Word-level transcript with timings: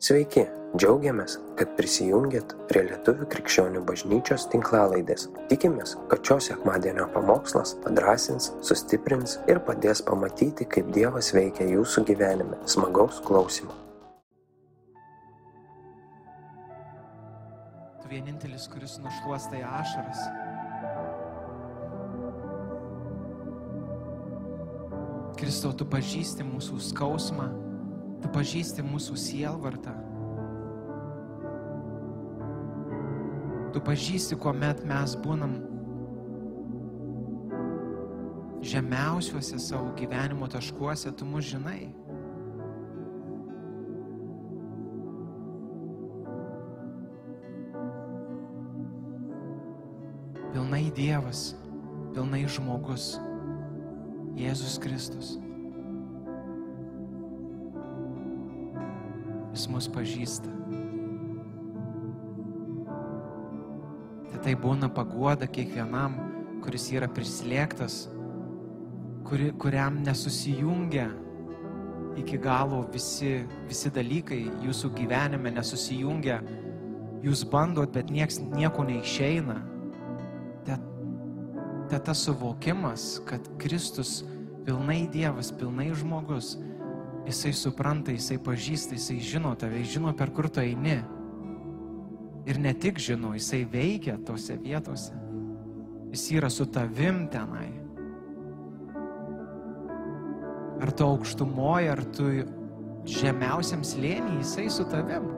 Sveiki, 0.00 0.46
džiaugiamės, 0.80 1.34
kad 1.58 1.74
prisijungiat 1.76 2.54
prie 2.70 2.86
Lietuvų 2.86 3.26
krikščionių 3.34 3.82
bažnyčios 3.84 4.46
tinklalaidės. 4.48 5.26
Tikimės, 5.50 5.92
kad 6.08 6.24
šios 6.24 6.48
sekmadienio 6.48 7.04
pamokslas 7.12 7.74
padrasins, 7.84 8.48
sustiprins 8.64 9.36
ir 9.44 9.60
padės 9.66 10.00
pamatyti, 10.08 10.64
kaip 10.72 10.88
Dievas 10.96 11.34
veikia 11.36 11.68
jūsų 11.68 12.06
gyvenime. 12.08 12.56
Smagaus 12.64 13.20
klausimų. 13.28 13.76
Tu 18.00 18.14
vienintelis, 18.16 18.70
kuris 18.72 18.96
nušluostai 19.04 19.60
ašaras. 19.68 20.24
Kristau, 25.36 25.76
tu 25.76 25.84
pažįsti 25.84 26.48
mūsų 26.56 26.86
skausmą, 26.88 27.52
tu 28.20 28.30
pažįsti 28.32 28.84
mūsų 28.84 29.16
sielvartą. 29.18 29.94
Tu 33.70 33.82
pažįsti, 33.86 34.36
kuomet 34.40 34.82
mes 34.88 35.14
būnam 35.22 35.54
žemiausiuose 38.66 39.58
savo 39.62 39.92
gyvenimo 39.96 40.48
taškuose, 40.50 41.12
tu 41.16 41.24
mus 41.24 41.46
žinai. 41.48 41.88
Pilnai 50.50 50.90
Dievas, 50.94 51.52
pilnai 52.14 52.42
žmogus, 52.50 53.14
Jėzus 54.34 54.80
Kristus. 54.82 55.38
Jis 59.60 59.66
mus 59.68 59.86
pažįsta. 59.92 60.48
Tai 64.30 64.38
tai 64.40 64.54
būna 64.56 64.88
paguoda 64.96 65.44
kiekvienam, 65.44 66.14
kuris 66.64 66.86
yra 66.94 67.10
prislėgtas, 67.12 68.06
kuri, 69.28 69.50
kuriam 69.60 69.98
nesusijungia 70.06 71.10
iki 72.22 72.40
galo 72.40 72.78
visi, 72.94 73.34
visi 73.68 73.92
dalykai 73.92 74.40
jūsų 74.64 74.94
gyvenime, 74.96 75.52
nesusijungia. 75.58 76.40
Jūs 77.20 77.44
bandot, 77.52 77.92
bet 77.92 78.08
nieks, 78.08 78.40
nieko 78.56 78.88
neišeina. 78.88 79.58
Tai, 80.64 80.80
tas 82.00 82.24
suvokimas, 82.24 83.10
kad 83.28 83.52
Kristus 83.60 84.22
pilnai 84.64 85.02
Dievas, 85.12 85.52
pilnai 85.52 85.90
žmogus, 85.92 86.54
jisai 87.26 87.52
supranta, 87.56 88.12
jisai 88.14 88.38
pažįsta, 88.42 88.96
jisai 88.96 89.18
žino 89.24 89.54
tave, 89.58 89.80
jis 89.82 89.96
žino, 89.96 90.12
per 90.16 90.32
kur 90.34 90.48
tu 90.48 90.62
eini. 90.62 91.00
Ir 92.48 92.60
ne 92.62 92.72
tik 92.74 92.98
žino, 92.98 93.34
jisai 93.36 93.64
veikia 93.68 94.16
tose 94.26 94.56
vietose. 94.60 95.16
Jis 96.10 96.24
yra 96.38 96.50
su 96.50 96.66
tavim 96.66 97.26
tenai. 97.30 97.68
Ar 100.80 100.90
tu 100.96 101.04
aukštumoje, 101.04 101.90
ar 101.92 102.02
tu 102.16 102.30
žemiausiam 103.10 103.84
slėnį, 103.84 104.40
jisai 104.40 104.66
su 104.72 104.86
tavim. 104.90 105.28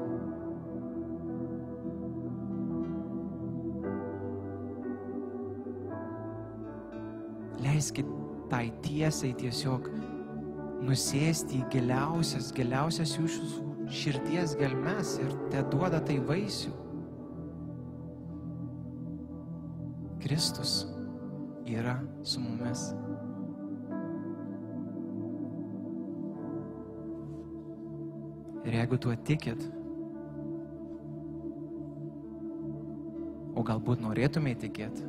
Leiskit 7.62 8.08
tai 8.50 8.68
tiesiai 8.84 9.34
tiesiog 9.38 9.90
nusėsti 10.82 11.60
į 11.60 11.68
giliausias, 11.72 12.50
giliausias 12.56 13.14
jūsų 13.18 13.68
širdies 13.92 14.56
gelmes 14.60 15.16
ir 15.22 15.34
te 15.52 15.62
duoda 15.72 16.00
tai 16.02 16.18
vaisių. 16.26 16.72
Kristus 20.22 20.84
yra 21.66 21.98
su 22.22 22.40
mumis. 22.42 22.90
Ir 28.62 28.76
jeigu 28.78 28.98
tuo 29.02 29.14
tikit, 29.26 29.64
o 33.58 33.64
galbūt 33.66 34.04
norėtumėte 34.04 34.68
tikėti, 34.68 35.08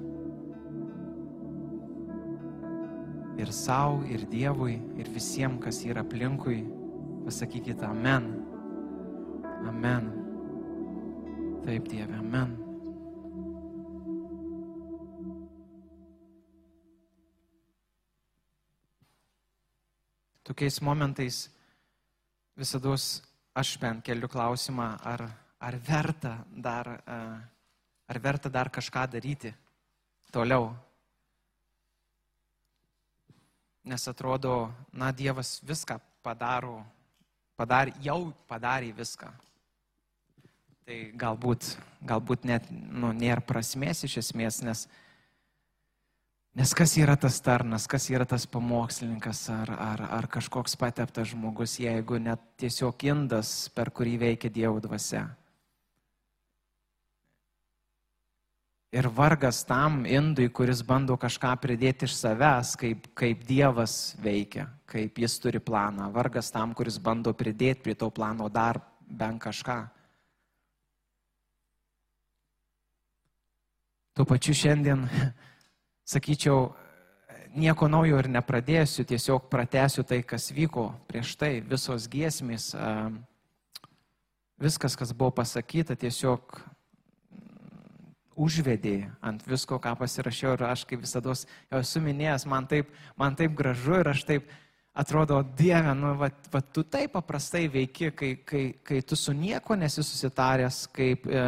ir 3.37 3.51
savo, 3.51 4.03
ir 4.05 4.25
Dievui, 4.29 4.75
ir 4.99 5.09
visiems, 5.13 5.61
kas 5.63 5.81
yra 5.85 6.03
aplinkui, 6.05 6.61
pasakykite 7.25 7.85
Amen. 7.85 8.29
Amen. 9.67 10.11
Taip, 11.63 11.87
Dieve, 11.87 12.17
Amen. 12.19 12.59
Tokiais 20.43 20.81
momentais 20.83 21.47
visada 22.59 22.91
aš 23.55 23.77
bent 23.79 24.03
keliu 24.03 24.27
klausimą, 24.27 24.89
ar, 25.01 25.23
ar, 25.59 25.77
verta 25.87 26.33
dar, 26.51 26.89
ar 28.07 28.19
verta 28.19 28.49
dar 28.49 28.69
kažką 28.69 29.07
daryti 29.07 29.53
toliau. 30.31 30.73
Nes 33.83 34.07
atrodo, 34.07 34.71
na, 34.95 35.11
Dievas 35.11 35.57
viską 35.67 35.97
padaro, 36.23 36.79
padar, 37.59 37.91
jau 38.03 38.31
padarė 38.47 38.93
viską. 38.95 39.27
Tai 40.83 40.99
galbūt, 41.19 41.73
galbūt 42.03 42.47
net 42.47 42.67
nu, 42.71 43.13
nėra 43.15 43.43
prasmės 43.43 44.03
iš 44.07 44.17
esmės, 44.23 44.61
nes, 44.63 44.85
nes 46.59 46.73
kas 46.75 46.95
yra 46.99 47.15
tas 47.19 47.39
tarnas, 47.43 47.87
kas 47.87 48.09
yra 48.11 48.27
tas 48.27 48.47
pamokslininkas 48.47 49.45
ar, 49.51 49.71
ar, 49.75 50.03
ar 50.19 50.27
kažkoks 50.31 50.75
pateptas 50.79 51.31
žmogus, 51.31 51.77
jeigu 51.79 52.19
net 52.19 52.43
tiesiog 52.59 53.07
indas, 53.07 53.69
per 53.75 53.91
kurį 53.95 54.17
veikia 54.27 54.51
Dievo 54.51 54.83
dvasia. 54.83 55.29
Ir 58.93 59.07
vargas 59.09 59.63
tam 59.65 60.03
indui, 60.05 60.51
kuris 60.53 60.83
bando 60.85 61.15
kažką 61.17 61.55
pridėti 61.57 62.05
iš 62.05 62.13
savęs, 62.13 62.75
kaip, 62.77 63.07
kaip 63.17 63.39
Dievas 63.47 64.13
veikia, 64.21 64.67
kaip 64.85 65.17
jis 65.17 65.39
turi 65.41 65.57
planą. 65.57 66.11
Vargas 66.13 66.51
tam, 66.53 66.75
kuris 66.77 66.99
bando 67.01 67.33
pridėti 67.33 67.81
prie 67.87 67.95
to 67.97 68.11
plano 68.13 68.51
dar 68.53 68.77
bent 69.09 69.41
kažką. 69.41 69.79
Tuo 74.13 74.27
pačiu 74.29 74.53
šiandien, 74.53 75.07
sakyčiau, 76.13 76.67
nieko 77.57 77.89
naujo 77.89 78.21
ir 78.21 78.29
nepradėsiu, 78.29 79.07
tiesiog 79.09 79.49
pratęsiu 79.49 80.05
tai, 80.05 80.21
kas 80.21 80.51
vyko 80.53 80.91
prieš 81.09 81.33
tai, 81.41 81.55
visos 81.65 82.05
giesmės, 82.13 82.75
viskas, 84.61 84.93
kas 85.01 85.17
buvo 85.17 85.33
pasakyta, 85.41 85.97
tiesiog 85.97 86.61
užvedė 88.35 88.97
ant 89.21 89.43
visko, 89.47 89.79
ką 89.79 89.95
pasirašiau 89.99 90.55
ir 90.57 90.65
aš 90.69 90.85
kaip 90.89 91.03
visada 91.05 91.33
jau 91.33 91.79
esu 91.79 92.01
minėjęs, 92.03 92.47
man 92.49 92.67
taip, 92.69 92.91
man 93.19 93.37
taip 93.39 93.55
gražu 93.57 93.99
ir 93.99 94.11
aš 94.13 94.23
taip 94.29 94.51
atrodo, 94.93 95.41
Dieve, 95.57 95.93
nu, 95.97 96.13
va, 96.17 96.29
va, 96.53 96.61
tu 96.61 96.83
taip 96.85 97.15
paprastai 97.17 97.65
veiki, 97.71 98.11
kai, 98.13 98.31
kai, 98.45 98.63
kai 98.85 99.01
tu 99.01 99.17
su 99.17 99.33
nieko 99.33 99.75
nesi 99.79 100.05
susitaręs, 100.05 100.83
kaip 100.93 101.25
e, 101.25 101.45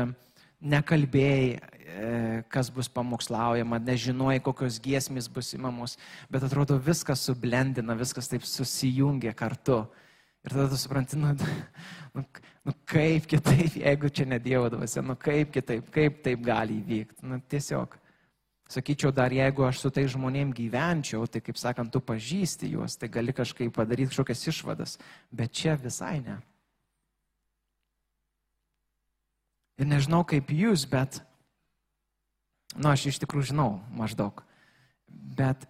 nekalbėjai, 0.65 1.51
e, 1.85 2.09
kas 2.49 2.71
bus 2.73 2.89
pamokslaujama, 2.89 3.79
nežinojai, 3.85 4.41
kokios 4.45 4.79
giesmės 4.81 5.29
bus 5.31 5.53
įmamos, 5.57 5.93
bet 6.33 6.47
atrodo 6.47 6.79
viskas 6.81 7.27
sublendina, 7.29 7.97
viskas 7.99 8.31
taip 8.31 8.47
susijungia 8.49 9.35
kartu. 9.37 9.83
Ir 10.45 10.53
tada 10.53 10.67
tu 10.69 10.81
supranti, 10.81 11.17
nu, 11.21 11.33
nu, 12.17 12.25
nu 12.65 12.73
kaip 12.89 13.27
kitaip, 13.29 13.77
jeigu 13.77 14.09
čia 14.09 14.25
ne 14.25 14.39
Dievo 14.41 14.69
dvasia, 14.73 15.03
nu 15.05 15.15
kaip 15.19 15.53
kitaip, 15.53 15.91
kaip 15.93 16.23
taip 16.25 16.41
gali 16.45 16.79
įvykti. 16.81 17.27
Nu, 17.29 17.37
tiesiog, 17.51 17.93
sakyčiau, 18.71 19.11
dar 19.13 19.33
jeigu 19.33 19.67
aš 19.67 19.83
su 19.83 19.91
tai 19.93 20.07
žmonėm 20.09 20.53
gyvenčiau, 20.55 21.27
tai 21.29 21.43
kaip 21.45 21.59
sakant, 21.61 21.93
tu 21.93 22.01
pažįsti 22.01 22.71
juos, 22.73 22.97
tai 22.97 23.11
gali 23.13 23.35
kažkaip 23.37 23.73
padaryti 23.75 24.09
kažkokias 24.13 24.47
išvadas, 24.49 24.97
bet 25.29 25.53
čia 25.53 25.77
visai 25.77 26.17
ne. 26.25 26.39
Ir 29.77 29.89
nežinau 29.91 30.23
kaip 30.25 30.49
jūs, 30.55 30.87
bet, 30.89 31.19
nu, 32.79 32.89
aš 32.89 33.11
iš 33.11 33.19
tikrųjų 33.21 33.51
žinau 33.51 33.69
maždaug, 33.93 34.39
bet 35.05 35.67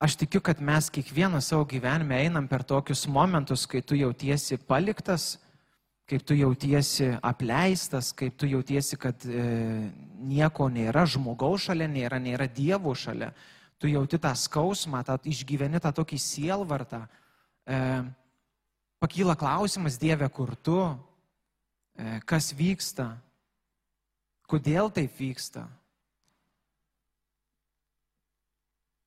aš 0.00 0.16
tikiu, 0.22 0.40
kad 0.40 0.62
mes 0.62 0.88
kiekvieną 0.94 1.42
savo 1.44 1.66
gyvenime 1.68 2.16
einam 2.22 2.46
per 2.48 2.62
tokius 2.62 3.04
momentus, 3.10 3.66
kai 3.66 3.82
tu 3.82 3.98
jautiesi 3.98 4.56
paliktas, 4.56 5.34
kaip 6.08 6.24
tu 6.24 6.36
jautiesi 6.38 7.10
apleistas, 7.22 8.12
kaip 8.16 8.36
tu 8.40 8.48
jautiesi, 8.48 8.96
kad 8.96 9.26
e, 9.28 9.42
nieko 10.24 10.70
nėra, 10.72 11.04
žmogaus 11.04 11.68
šalia 11.68 11.88
nėra, 11.90 12.20
nėra 12.22 12.46
dievų 12.48 12.94
šalia. 12.96 13.32
Tu 13.78 13.92
jauti 13.92 14.18
tą 14.18 14.32
skausmą, 14.34 15.04
tą, 15.06 15.18
išgyveni 15.28 15.80
tą 15.84 15.92
tokį 15.94 16.16
sielvartą. 16.18 17.04
E, 17.68 17.82
pakyla 18.98 19.36
klausimas, 19.38 20.00
Dieve, 20.00 20.26
kur 20.32 20.56
tu? 20.56 20.80
e, 21.98 22.18
kas 22.28 22.52
vyksta, 22.54 23.10
kodėl 24.48 24.92
taip 24.94 25.14
vyksta. 25.18 25.66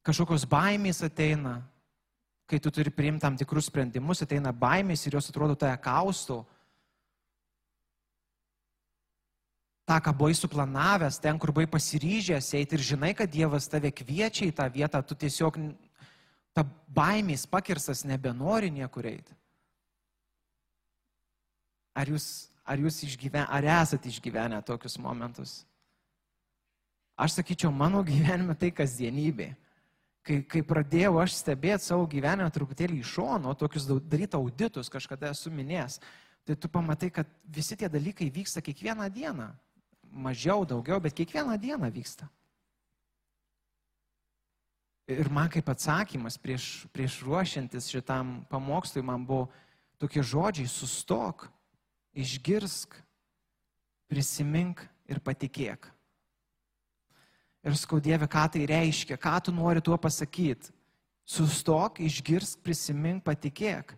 Kažkokios 0.06 0.48
baimės 0.50 1.04
ateina, 1.06 1.60
kai 2.50 2.60
tu 2.60 2.72
turi 2.74 2.92
priimti 2.92 3.24
tam 3.24 3.38
tikrus 3.38 3.70
sprendimus, 3.70 4.24
ateina 4.26 4.52
baimės 4.52 5.06
ir 5.06 5.16
jos 5.16 5.30
atrodo 5.30 5.56
tave 5.56 5.78
kausto. 5.84 6.42
Ta, 9.92 9.98
ką 10.00 10.14
buvai 10.16 10.32
suplanavęs, 10.32 11.18
ten, 11.20 11.36
kur 11.36 11.52
buvai 11.52 11.68
pasiryžęs 11.68 12.54
eiti 12.56 12.78
ir 12.78 12.84
žinai, 12.94 13.10
kad 13.12 13.28
Dievas 13.28 13.66
tave 13.68 13.90
kviečia 13.92 14.46
į 14.48 14.54
tą 14.56 14.64
vietą, 14.72 15.02
tu 15.04 15.18
tiesiog 15.20 15.58
ta 16.56 16.64
baimės 16.88 17.44
pakirsas 17.44 18.06
nebenori 18.08 18.70
niekur 18.72 19.10
eiti. 19.10 19.36
Ar 21.92 22.08
jūs, 22.08 22.28
ar 22.64 22.80
jūs 22.80 23.02
išgyven, 23.04 23.44
ar 23.52 23.68
esate 23.82 24.08
išgyvenę 24.08 24.62
tokius 24.64 24.96
momentus? 24.96 25.58
Aš 27.20 27.42
sakyčiau, 27.42 27.74
mano 27.76 28.00
gyvenime 28.08 28.56
tai 28.56 28.70
kasdienybė. 28.72 29.50
Kai, 30.24 30.38
kai 30.48 30.62
pradėjau 30.64 31.18
aš 31.20 31.36
stebėti 31.42 31.90
savo 31.90 32.06
gyvenimą 32.08 32.48
truputėlį 32.56 33.02
iš 33.02 33.12
šono, 33.18 33.58
tokius 33.60 33.90
daryti 34.08 34.40
auditus, 34.40 34.88
kažkada 34.94 35.34
esu 35.36 35.52
minėjęs, 35.52 36.00
tai 36.48 36.56
tu 36.56 36.72
pamatai, 36.72 37.12
kad 37.12 37.28
visi 37.44 37.76
tie 37.76 37.92
dalykai 37.92 38.30
vyksta 38.32 38.64
kiekvieną 38.64 39.10
dieną. 39.12 39.50
Mažiau, 40.12 40.66
daugiau, 40.68 41.00
bet 41.00 41.16
kiekvieną 41.16 41.56
dieną 41.58 41.88
vyksta. 41.92 42.28
Ir 45.12 45.28
man 45.32 45.50
kaip 45.52 45.68
atsakymas 45.72 46.38
prieš, 46.40 46.86
prieš 46.94 47.20
ruošiantis 47.26 47.90
šitam 47.92 48.42
pamokslui, 48.52 49.04
man 49.04 49.24
buvo 49.28 49.50
tokie 50.00 50.24
žodžiai, 50.24 50.70
sustok, 50.72 51.50
išgirsk, 52.16 52.96
prisimink 54.12 54.84
ir 55.12 55.20
patikėk. 55.24 55.88
Ir 57.62 57.78
skaudėvi, 57.78 58.28
ką 58.32 58.46
tai 58.56 58.64
reiškia, 58.70 59.20
ką 59.22 59.36
tu 59.46 59.54
nori 59.54 59.84
tuo 59.84 59.98
pasakyti. 60.02 60.74
Sustok, 61.28 62.02
išgirsk, 62.02 62.60
prisimink, 62.66 63.22
patikėk. 63.24 63.94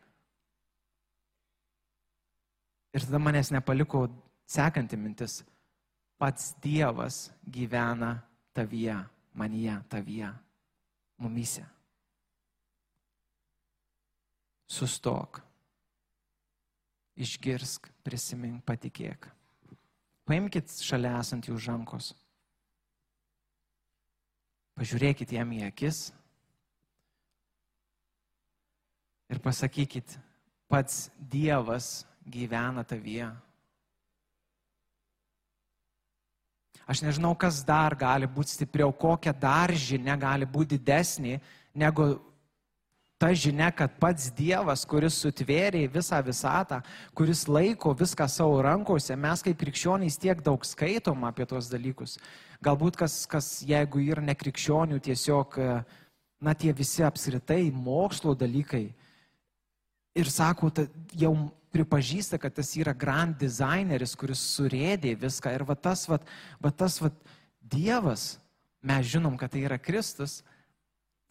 Ir 2.93 3.05
tada 3.07 3.21
manęs 3.21 3.49
nepaliko 3.53 4.05
sekanti 4.45 4.99
mintis. 4.99 5.39
Pats 6.17 6.53
Dievas 6.63 7.27
gyvena 7.43 8.15
tavyje, 8.53 8.95
manyje, 9.33 9.77
tavyje, 9.89 10.29
mumyse. 11.19 11.65
Sustok, 14.69 15.41
išgirsk, 17.19 17.89
prisimink, 18.05 18.63
patikėk. 18.65 19.29
Paimkite 20.23 20.81
šalia 20.85 21.17
esantį 21.19 21.51
už 21.53 21.67
rankos. 21.69 22.13
Pažiūrėkit 24.79 25.35
jam 25.35 25.51
į 25.53 25.65
akis 25.67 26.07
ir 29.29 29.41
pasakykit, 29.41 30.15
pats 30.69 31.09
Dievas 31.17 32.05
gyvena 32.25 32.83
tavyje. 32.85 33.29
Aš 36.87 37.01
nežinau, 37.05 37.31
kas 37.39 37.61
dar 37.63 37.95
gali 37.95 38.27
būti 38.27 38.57
stipriau, 38.57 38.91
kokia 38.91 39.31
dar 39.31 39.71
žinia 39.71 40.17
gali 40.19 40.45
būti 40.45 40.75
didesnė 40.75 41.39
negu 41.73 42.17
ta 43.23 43.29
žinia, 43.31 43.69
kad 43.71 43.93
pats 44.03 44.27
Dievas, 44.35 44.83
kuris 44.83 45.15
sutvėrė 45.23 45.85
visą 45.87 46.19
visatą, 46.25 46.81
kuris 47.15 47.45
laiko 47.47 47.93
viską 47.95 48.27
savo 48.27 48.57
rankose, 48.65 49.15
mes 49.15 49.43
kaip 49.45 49.61
krikščionys 49.61 50.19
tiek 50.19 50.41
daug 50.43 50.65
skaitom 50.67 51.23
apie 51.29 51.47
tuos 51.47 51.69
dalykus. 51.71 52.17
Galbūt 52.63 52.99
kas, 52.99 53.21
kas 53.31 53.47
jeigu 53.63 54.03
yra 54.03 54.23
nekrikščionių, 54.27 54.99
tiesiog, 55.07 55.55
na, 56.43 56.51
tie 56.51 56.75
visi 56.75 57.05
apskritai 57.07 57.69
mokslo 57.71 58.35
dalykai. 58.35 58.89
Ir 60.19 60.29
sako, 60.29 60.73
jau 61.15 61.33
pripažįsta, 61.73 62.37
kad 62.41 62.53
tas 62.55 62.71
yra 62.77 62.93
grand 62.93 63.35
dizaineris, 63.41 64.15
kuris 64.19 64.41
surėdė 64.55 65.15
viską. 65.19 65.53
Ir 65.55 65.65
va 65.67 65.75
tas, 65.75 66.05
va, 66.09 66.19
va 66.61 66.71
tas, 66.71 66.99
va, 67.01 67.11
Dievas, 67.63 68.35
mes 68.83 69.07
žinom, 69.07 69.37
kad 69.39 69.53
tai 69.53 69.63
yra 69.65 69.79
Kristus, 69.81 70.41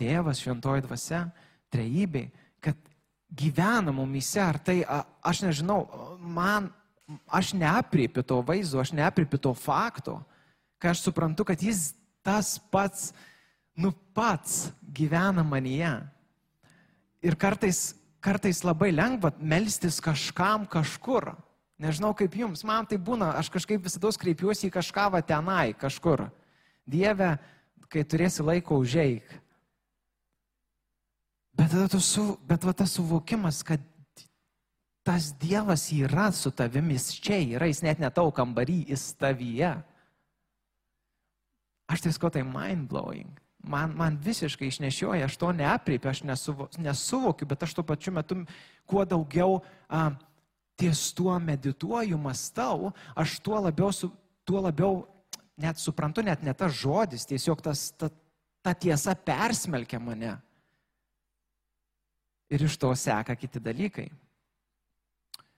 Tėvas, 0.00 0.40
šventoji 0.42 0.82
dvasia, 0.86 1.26
trejybė, 1.70 2.24
kad 2.64 2.78
gyvena 3.30 3.92
mumise, 3.94 4.40
ar 4.42 4.58
tai, 4.58 4.80
aš 5.22 5.44
nežinau, 5.44 5.84
man, 6.18 6.70
aš 7.30 7.52
neapriepiu 7.54 8.24
to 8.26 8.40
vaizdo, 8.46 8.80
aš 8.80 8.94
neapriepiu 8.96 9.38
to 9.38 9.52
fakto, 9.54 10.18
kai 10.82 10.90
aš 10.92 11.04
suprantu, 11.06 11.46
kad 11.46 11.62
jis 11.62 11.92
tas 12.24 12.56
pats, 12.72 13.12
nu 13.78 13.92
pats 14.16 14.72
gyvena 14.82 15.44
manyje. 15.46 15.92
Ir 17.22 17.36
kartais, 17.38 17.92
kartais 18.22 18.62
labai 18.64 18.92
lengva 18.94 19.32
melstis 19.38 20.00
kažkam 20.02 20.66
kažkur. 20.70 21.32
Nežinau 21.82 22.12
kaip 22.14 22.36
jums, 22.38 22.62
man 22.64 22.86
tai 22.86 23.00
būna, 23.02 23.32
aš 23.40 23.50
kažkaip 23.50 23.82
visada 23.82 24.12
kreipiuosi 24.22 24.68
į 24.68 24.74
kažką 24.76 25.08
va 25.16 25.22
tenai, 25.26 25.74
kažkur. 25.74 26.28
Dieve, 26.86 27.34
kai 27.90 28.04
turėsi 28.06 28.44
laiko 28.46 28.78
užeik, 28.78 29.26
Bet, 31.52 32.00
su, 32.00 32.38
bet 32.48 32.64
va 32.64 32.72
tas 32.72 32.94
suvokimas, 32.96 33.60
kad 33.62 33.80
tas 35.04 35.32
Dievas 35.36 35.90
yra 35.92 36.30
su 36.32 36.50
tavimis 36.50 37.10
čia, 37.20 37.36
yra, 37.56 37.68
jis 37.68 37.82
net 37.84 38.00
netau 38.00 38.30
kambarį, 38.32 38.78
jis 38.88 39.10
tavyje. 39.20 39.74
Aš 41.92 42.04
tai 42.06 42.12
sko 42.16 42.30
tai 42.32 42.44
mind 42.46 42.88
blowing. 42.88 43.41
Man, 43.62 43.92
man 43.94 44.18
visiškai 44.18 44.66
išnešioja, 44.66 45.28
aš 45.28 45.36
to 45.38 45.52
neapriepiu, 45.54 46.10
aš 46.10 46.24
nesuvo, 46.26 46.66
nesuvokiu, 46.82 47.46
bet 47.46 47.62
aš 47.62 47.76
tuo 47.78 47.84
pačiu 47.86 48.12
metu 48.12 48.40
kuo 48.90 49.04
daugiau 49.06 49.60
a, 49.86 50.08
ties 50.76 51.12
tuo 51.14 51.38
medituoju, 51.38 52.18
mastau, 52.18 52.90
aš 53.14 53.38
tuo 53.40 53.60
labiau, 53.62 53.92
su, 53.94 54.10
tuo 54.44 54.64
labiau 54.64 55.04
net 55.62 55.78
suprantu, 55.78 56.24
net 56.26 56.42
ne 56.42 56.54
tas 56.58 56.74
žodis, 56.74 57.26
tiesiog 57.28 57.62
tas, 57.62 57.90
ta, 57.94 58.10
ta 58.62 58.74
tiesa 58.74 59.14
persmelkia 59.14 60.00
mane 60.02 60.34
ir 62.52 62.64
iš 62.66 62.76
to 62.76 62.90
seka 62.96 63.36
kiti 63.38 63.60
dalykai. 63.62 64.08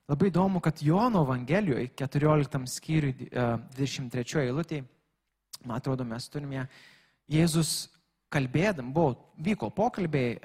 Labai 0.09 0.29
įdomu, 0.29 0.61
kad 0.61 0.83
Jono 0.85 1.25
Evangelijoje 1.25 1.89
14 1.97 2.69
skyriui 2.69 3.31
23 3.33 4.45
eilutėje, 4.45 4.85
man 5.65 5.79
atrodo, 5.81 6.05
mes 6.05 6.29
turime, 6.29 6.67
Jėzus 7.33 7.89
kalbėdam, 8.33 8.93
buvo, 8.95 9.17
vyko 9.39 9.71
pokalbiai, 9.75 10.39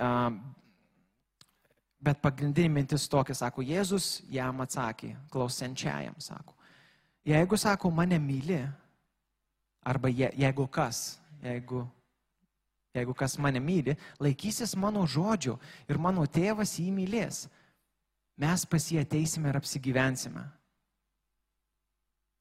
bet 2.00 2.22
pagrindinė 2.24 2.72
mintis 2.80 3.08
tokia, 3.12 3.36
sako, 3.38 3.66
Jėzus 3.66 4.20
jam 4.32 4.62
atsakė, 4.64 5.14
klausiančiajam, 5.34 6.18
sako, 6.24 6.56
jeigu, 7.28 7.60
sako, 7.60 7.92
mane 7.92 8.20
myli, 8.24 8.62
arba 9.86 10.12
je, 10.12 10.32
jeigu 10.38 10.68
kas, 10.68 11.18
jeigu 11.44 11.86
Jeigu 12.96 13.14
kas 13.14 13.38
mane 13.38 13.60
myli, 13.62 13.94
laikysis 14.20 14.74
mano 14.76 15.06
žodžio 15.06 15.60
ir 15.86 16.00
mano 16.02 16.26
tėvas 16.26 16.74
jį 16.82 16.90
mylės. 16.90 17.44
Mes 18.40 18.64
pas 18.66 18.88
jį 18.90 19.04
ateisime 19.04 19.52
ir 19.52 19.60
apsigyvensime. 19.60 20.46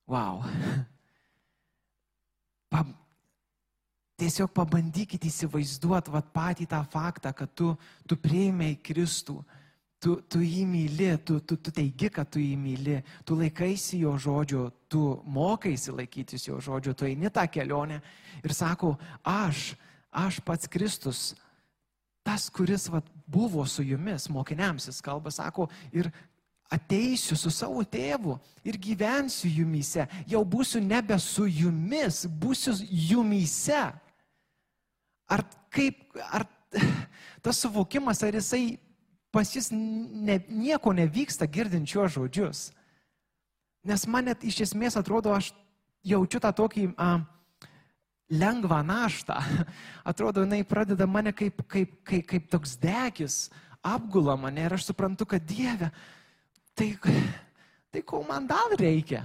Wow. 0.09 0.41
tiesiog 4.29 4.53
pabandykite 4.53 5.31
įsivaizduoti 5.31 6.13
vat, 6.13 6.29
patį 6.35 6.69
tą 6.69 6.83
faktą, 6.93 7.33
kad 7.33 7.55
tu, 7.57 7.73
tu 8.05 8.19
prieimėjai 8.21 8.77
Kristų, 8.85 9.39
tu, 9.99 10.19
tu 10.29 10.43
jį 10.45 10.67
myli, 10.69 11.11
tu, 11.25 11.41
tu, 11.41 11.57
tu 11.57 11.73
teigi, 11.75 12.11
kad 12.13 12.29
tu 12.31 12.43
jį 12.43 12.55
myli, 12.61 13.01
tu 13.25 13.39
laikaisi 13.41 14.03
jo 14.05 14.15
žodžio, 14.21 14.69
tu 14.93 15.03
mokaisi 15.25 15.95
laikytis 15.97 16.45
jo 16.51 16.61
žodžio, 16.63 16.95
tu 16.95 17.09
eini 17.09 17.33
tą 17.33 17.49
kelionę 17.51 18.03
ir 18.45 18.55
sako, 18.55 18.97
aš 19.25 19.73
aš 20.11 20.41
pats 20.41 20.69
Kristus, 20.69 21.35
tas, 22.25 22.49
kuris 22.51 22.89
vat, 22.89 23.05
buvo 23.27 23.65
su 23.67 23.83
jumis, 23.85 24.29
mokiniams 24.29 24.89
jis 24.89 25.01
kalba, 25.05 25.31
sako, 25.31 25.69
ir 25.93 26.11
ateisiu 26.73 27.37
su 27.37 27.51
savo 27.53 27.85
tėvu 27.85 28.37
ir 28.65 28.77
gyvensiu 28.77 29.51
jumise, 29.53 30.05
jau 30.29 30.45
būsiu 30.45 30.81
nebe 30.85 31.17
su 31.21 31.47
jumis, 31.49 32.27
būsiu 32.29 32.77
jumise. 32.89 33.89
Ar 35.29 35.45
kaip, 35.75 36.17
ar 36.33 36.47
tas 37.45 37.61
suvokimas, 37.63 38.23
ar 38.25 38.39
jisai 38.39 38.79
pas 39.33 39.49
jis 39.55 39.71
ne, 39.73 40.39
nieko 40.49 40.95
nevyksta 40.97 41.49
girdint 41.51 41.89
šiuos 41.89 42.17
žodžius? 42.17 42.69
Nes 43.89 44.05
man 44.11 44.29
net 44.29 44.45
iš 44.45 44.63
esmės 44.67 44.99
atrodo, 44.99 45.33
aš 45.33 45.53
jaučiu 46.05 46.41
tą 46.43 46.51
tokį 46.57 46.89
uh, 46.93 47.21
lengvą 48.29 48.83
naštą. 48.85 49.39
Atrodo, 50.11 50.45
jinai 50.45 50.65
pradeda 50.67 51.07
mane 51.07 51.33
kaip, 51.33 51.63
kaip, 51.69 52.01
kaip, 52.05 52.27
kaip 52.29 52.49
toks 52.53 52.77
degis, 52.81 53.47
apgula 53.85 54.37
mane 54.37 54.67
ir 54.67 54.75
aš 54.77 54.91
suprantu, 54.91 55.29
kad 55.29 55.45
Dieve, 55.47 55.93
tai 56.77 56.93
tai 57.91 58.03
ko 58.03 58.23
man 58.23 58.47
dar 58.47 58.77
reikia? 58.79 59.25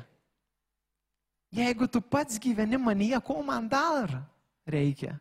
Jeigu 1.54 1.88
tu 1.88 2.02
pats 2.02 2.40
gyveni 2.42 2.80
manyje, 2.82 3.20
ko 3.22 3.44
man 3.44 3.68
dar 3.70 4.10
reikia? 4.66 5.20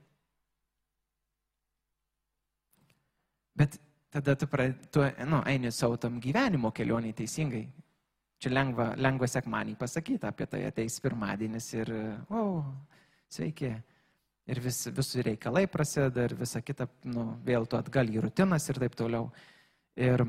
Bet 3.62 3.78
tada 4.10 4.34
tu, 4.34 4.48
pra, 4.50 4.66
tu 4.90 5.04
nu, 5.30 5.38
eini 5.46 5.70
savo 5.70 5.96
tam 6.02 6.18
gyvenimo 6.20 6.72
kelionį 6.74 7.12
teisingai. 7.22 7.62
Čia 8.42 8.50
lengva, 8.50 8.88
lengva 8.98 9.28
sekmanį 9.30 9.76
pasakyti 9.78 10.26
apie 10.26 10.48
tai, 10.50 10.64
ateis 10.66 10.98
pirmadienis 11.04 11.68
ir, 11.76 11.92
oh, 12.34 12.64
sveiki. 13.30 13.70
Ir 14.50 14.58
vis, 14.58 14.80
visi 14.90 15.22
reikalai 15.22 15.68
prasideda 15.70 16.24
ir 16.26 16.34
visa 16.34 16.58
kita, 16.66 16.88
nu, 17.06 17.28
vėl 17.46 17.68
tu 17.70 17.78
atgal 17.78 18.10
į 18.10 18.24
rutinas 18.24 18.66
ir 18.72 18.80
taip 18.82 18.96
toliau. 18.98 19.28
Ir 19.94 20.24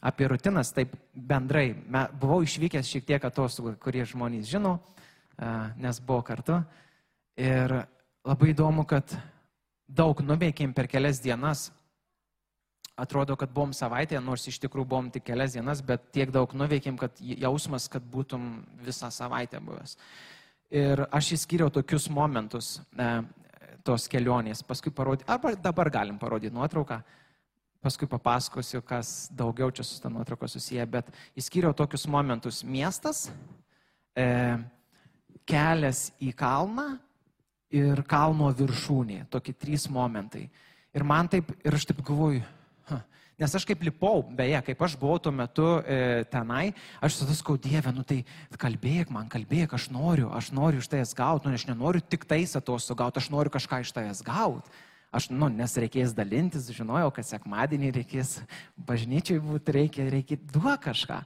apie 0.00 0.30
rutinas, 0.32 0.72
taip 0.72 0.94
bendrai, 1.12 1.74
me, 1.76 2.06
buvau 2.16 2.40
išvykęs 2.46 2.88
šiek 2.88 3.04
tiek 3.10 3.28
atostogų, 3.28 3.74
kurie 3.82 4.06
žmonės 4.08 4.48
žino, 4.48 4.78
nes 5.76 6.00
buvo 6.00 6.22
kartu. 6.24 6.62
Ir 7.36 7.82
labai 8.24 8.54
įdomu, 8.54 8.88
kad 8.88 9.12
daug 9.84 10.24
nuveikėm 10.24 10.72
per 10.72 10.88
kelias 10.88 11.20
dienas. 11.20 11.68
Atrodo, 12.98 13.36
kad 13.38 13.52
buvom 13.54 13.70
savaitėje, 13.76 14.18
nors 14.24 14.48
iš 14.50 14.56
tikrųjų 14.64 14.88
buvom 14.90 15.08
tik 15.14 15.28
kelias 15.28 15.54
dienas, 15.54 15.82
bet 15.86 16.08
tiek 16.14 16.32
daug 16.34 16.50
nuveikėm, 16.50 16.96
kad 16.98 17.20
jausmas, 17.22 17.86
kad 17.92 18.02
būtum 18.02 18.48
visą 18.82 19.12
savaitę 19.14 19.60
buvęs. 19.62 19.94
Ir 20.74 21.04
aš 21.14 21.30
įskyriau 21.36 21.70
tokius 21.72 22.08
momentus 22.10 22.80
e, 22.98 23.06
tos 23.86 24.08
kelionės, 24.10 24.64
paskui 24.66 24.90
parodyti, 24.92 25.28
arba 25.30 25.54
dabar 25.54 25.92
galim 25.94 26.18
parodyti 26.18 26.52
nuotrauką, 26.58 26.98
paskui 27.86 28.10
papasakosiu, 28.10 28.82
kas 28.82 29.30
daugiau 29.30 29.70
čia 29.70 29.86
su 29.86 30.02
tą 30.02 30.10
nuotrauką 30.10 30.50
susiję, 30.50 30.84
bet 30.90 31.14
įskyriau 31.38 31.76
tokius 31.78 32.08
momentus. 32.10 32.64
Miestas, 32.66 33.28
e, 34.18 34.58
kelias 35.46 36.08
į 36.18 36.34
kalną 36.36 36.90
ir 37.70 38.02
kalno 38.10 38.50
viršūnė. 38.58 39.28
Tokie 39.30 39.54
trys 39.54 39.86
momentai. 39.92 40.48
Ir 40.96 41.04
man 41.06 41.28
taip, 41.30 41.54
ir 41.62 41.76
aš 41.78 41.86
taip 41.88 42.02
galvoju, 42.02 42.42
nes 43.38 43.54
aš 43.54 43.64
kaip 43.68 43.84
lipau, 43.86 44.22
beje, 44.34 44.58
kaip 44.66 44.82
aš 44.82 44.96
buvau 44.98 45.20
tuo 45.22 45.32
metu 45.34 45.66
e, 45.86 46.24
tenai, 46.32 46.72
aš 47.04 47.20
tada 47.20 47.36
skau 47.38 47.54
dievę, 47.60 47.92
nu 47.94 48.02
tai 48.06 48.24
kalbėk 48.58 49.12
man, 49.14 49.30
kalbėk, 49.30 49.76
aš 49.78 49.88
noriu, 49.94 50.28
aš 50.34 50.50
noriu 50.56 50.82
iš 50.82 50.90
tavęs 50.90 51.14
gauti, 51.18 51.46
nu 51.46 51.58
aš 51.58 51.68
nenoriu 51.70 52.02
tik 52.02 52.26
tais 52.28 52.56
atostogų 52.58 53.04
gauti, 53.04 53.22
aš 53.22 53.30
noriu 53.34 53.54
kažką 53.54 53.82
iš 53.84 53.94
tavęs 53.94 54.24
gauti. 54.26 54.84
Aš, 55.08 55.30
nu, 55.32 55.46
nes 55.48 55.72
reikės 55.80 56.12
dalintis, 56.12 56.66
žinojau, 56.76 57.08
kad 57.16 57.24
sekmadienį 57.24 57.94
reikės 57.96 58.34
bažnyčiai 58.76 59.40
būti, 59.40 59.72
reikia, 59.72 60.04
reikia 60.12 60.36
duoti 60.52 60.82
kažką. 60.84 61.22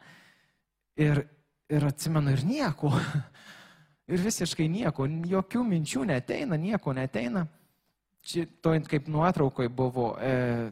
Ir, 1.02 1.24
ir 1.72 1.88
atsimenu, 1.88 2.36
ir 2.36 2.44
nieko. 2.46 2.92
Ir 4.12 4.22
visiškai 4.22 4.66
nieko, 4.68 5.06
jokių 5.30 5.64
minčių 5.64 6.04
neteina, 6.10 6.58
nieko 6.60 6.92
neteina. 6.94 7.46
Čia 8.26 8.44
to 8.62 8.74
kaip 8.86 9.06
nuotraukoje 9.10 9.70
buvo, 9.72 10.12
e, 10.18 10.70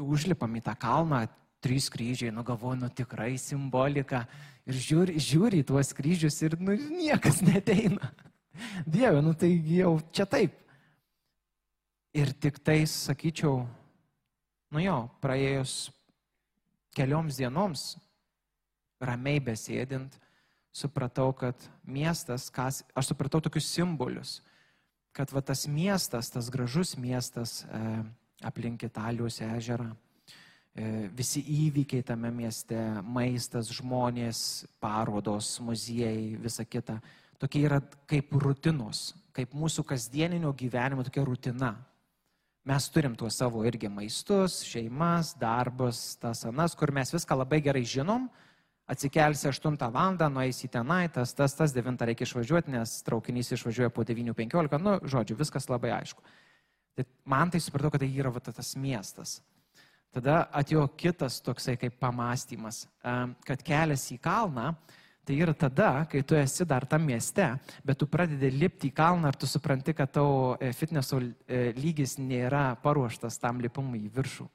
užlipam 0.00 0.56
į 0.58 0.64
tą 0.66 0.74
kalną, 0.78 1.24
trys 1.62 1.88
kryžiai, 1.92 2.32
nu 2.34 2.44
galvoju, 2.46 2.80
nu 2.82 2.90
tikrai 2.90 3.36
simbolika. 3.38 4.26
Ir 4.66 4.78
žiūri, 4.78 5.18
žiūri 5.18 5.62
į 5.62 5.68
tuos 5.70 5.92
kryžius 5.96 6.38
ir 6.46 6.58
nu, 6.60 6.74
niekas 6.74 7.40
neteina. 7.48 8.12
Dieve, 8.86 9.22
nu 9.24 9.34
tai 9.34 9.52
jau 9.72 9.96
čia 10.14 10.26
taip. 10.28 10.54
Ir 12.12 12.34
tik 12.36 12.58
tai, 12.60 12.82
sakyčiau, 12.84 13.62
nu 14.74 14.82
jo, 14.82 14.96
praėjus 15.24 15.88
kelioms 16.92 17.38
dienoms, 17.40 17.84
ramiai 19.00 19.40
besėdint, 19.40 20.18
supratau, 20.76 21.30
kad 21.36 21.56
miestas, 21.84 22.50
kas, 22.52 22.82
aš 22.96 23.12
supratau 23.12 23.40
tokius 23.44 23.70
simbolius, 23.72 24.40
kad 25.16 25.32
va 25.32 25.40
tas 25.44 25.66
miestas, 25.68 26.30
tas 26.32 26.48
gražus 26.52 26.94
miestas 27.00 27.62
e, 27.64 27.80
aplink 28.44 28.82
Italijos 28.86 29.40
ežerą, 29.44 29.88
e, 30.74 31.08
visi 31.14 31.42
įvykiai 31.42 32.04
tame 32.06 32.30
mieste, 32.34 32.78
maistas, 33.02 33.70
žmonės, 33.74 34.64
parodos, 34.80 35.58
muziejai, 35.60 36.36
visa 36.42 36.64
kita, 36.64 37.00
tokie 37.38 37.64
yra 37.66 37.80
kaip 38.10 38.32
rutinos, 38.38 39.12
kaip 39.32 39.54
mūsų 39.56 39.84
kasdieninio 39.88 40.52
gyvenimo 40.54 41.04
tokia 41.06 41.24
rutina. 41.26 41.74
Mes 42.62 42.84
turim 42.94 43.16
tuos 43.18 43.34
savo 43.34 43.64
irgi 43.66 43.88
maistus, 43.90 44.60
šeimas, 44.62 45.32
darbus, 45.34 46.14
tas 46.22 46.44
anas, 46.46 46.76
kur 46.78 46.92
mes 46.94 47.10
viską 47.10 47.40
labai 47.40 47.58
gerai 47.64 47.82
žinom, 47.82 48.28
atsikelsi 48.86 49.48
8 49.48 49.90
val. 49.90 50.30
nueisi 50.30 50.68
tenai, 50.68 51.08
tas, 51.08 51.34
tas, 51.34 51.54
tas 51.54 51.74
9 51.74 52.06
reikia 52.06 52.22
išvažiuoti, 52.22 52.70
nes 52.70 53.02
traukinys 53.02 53.52
išvažiuoja 53.52 53.90
po 53.90 54.04
9.15, 54.04 54.78
nu, 54.78 54.98
žodžiu, 55.02 55.36
viskas 55.36 55.68
labai 55.68 55.90
aišku. 55.90 56.22
Tai 56.96 57.06
man 57.24 57.50
tai 57.50 57.60
supratau, 57.62 57.90
kad 57.92 58.02
tai 58.02 58.10
yra 58.10 58.30
va, 58.32 58.40
tas 58.44 58.74
miestas. 58.76 59.40
Tada 60.12 60.42
atėjo 60.52 60.84
kitas 61.00 61.38
toksai 61.40 61.78
kaip 61.80 61.96
pamastymas, 62.00 62.84
kad 63.46 63.62
kelias 63.64 64.04
į 64.12 64.18
kalną, 64.20 64.74
tai 65.24 65.38
yra 65.40 65.54
tada, 65.56 66.04
kai 66.10 66.20
tu 66.26 66.36
esi 66.36 66.66
dar 66.68 66.84
tam 66.84 67.06
mieste, 67.08 67.46
bet 67.86 67.96
tu 67.98 68.08
pradedi 68.10 68.50
lipti 68.52 68.90
į 68.90 68.96
kalną 68.96 69.30
ir 69.32 69.38
tu 69.40 69.48
supranti, 69.48 69.94
kad 69.96 70.10
tavo 70.12 70.56
e, 70.60 70.72
fitneso 70.74 71.20
e, 71.22 71.70
lygis 71.78 72.18
nėra 72.18 72.72
paruoštas 72.82 73.38
tam 73.40 73.62
lipimui 73.62 74.02
į 74.02 74.10
viršų. 74.16 74.48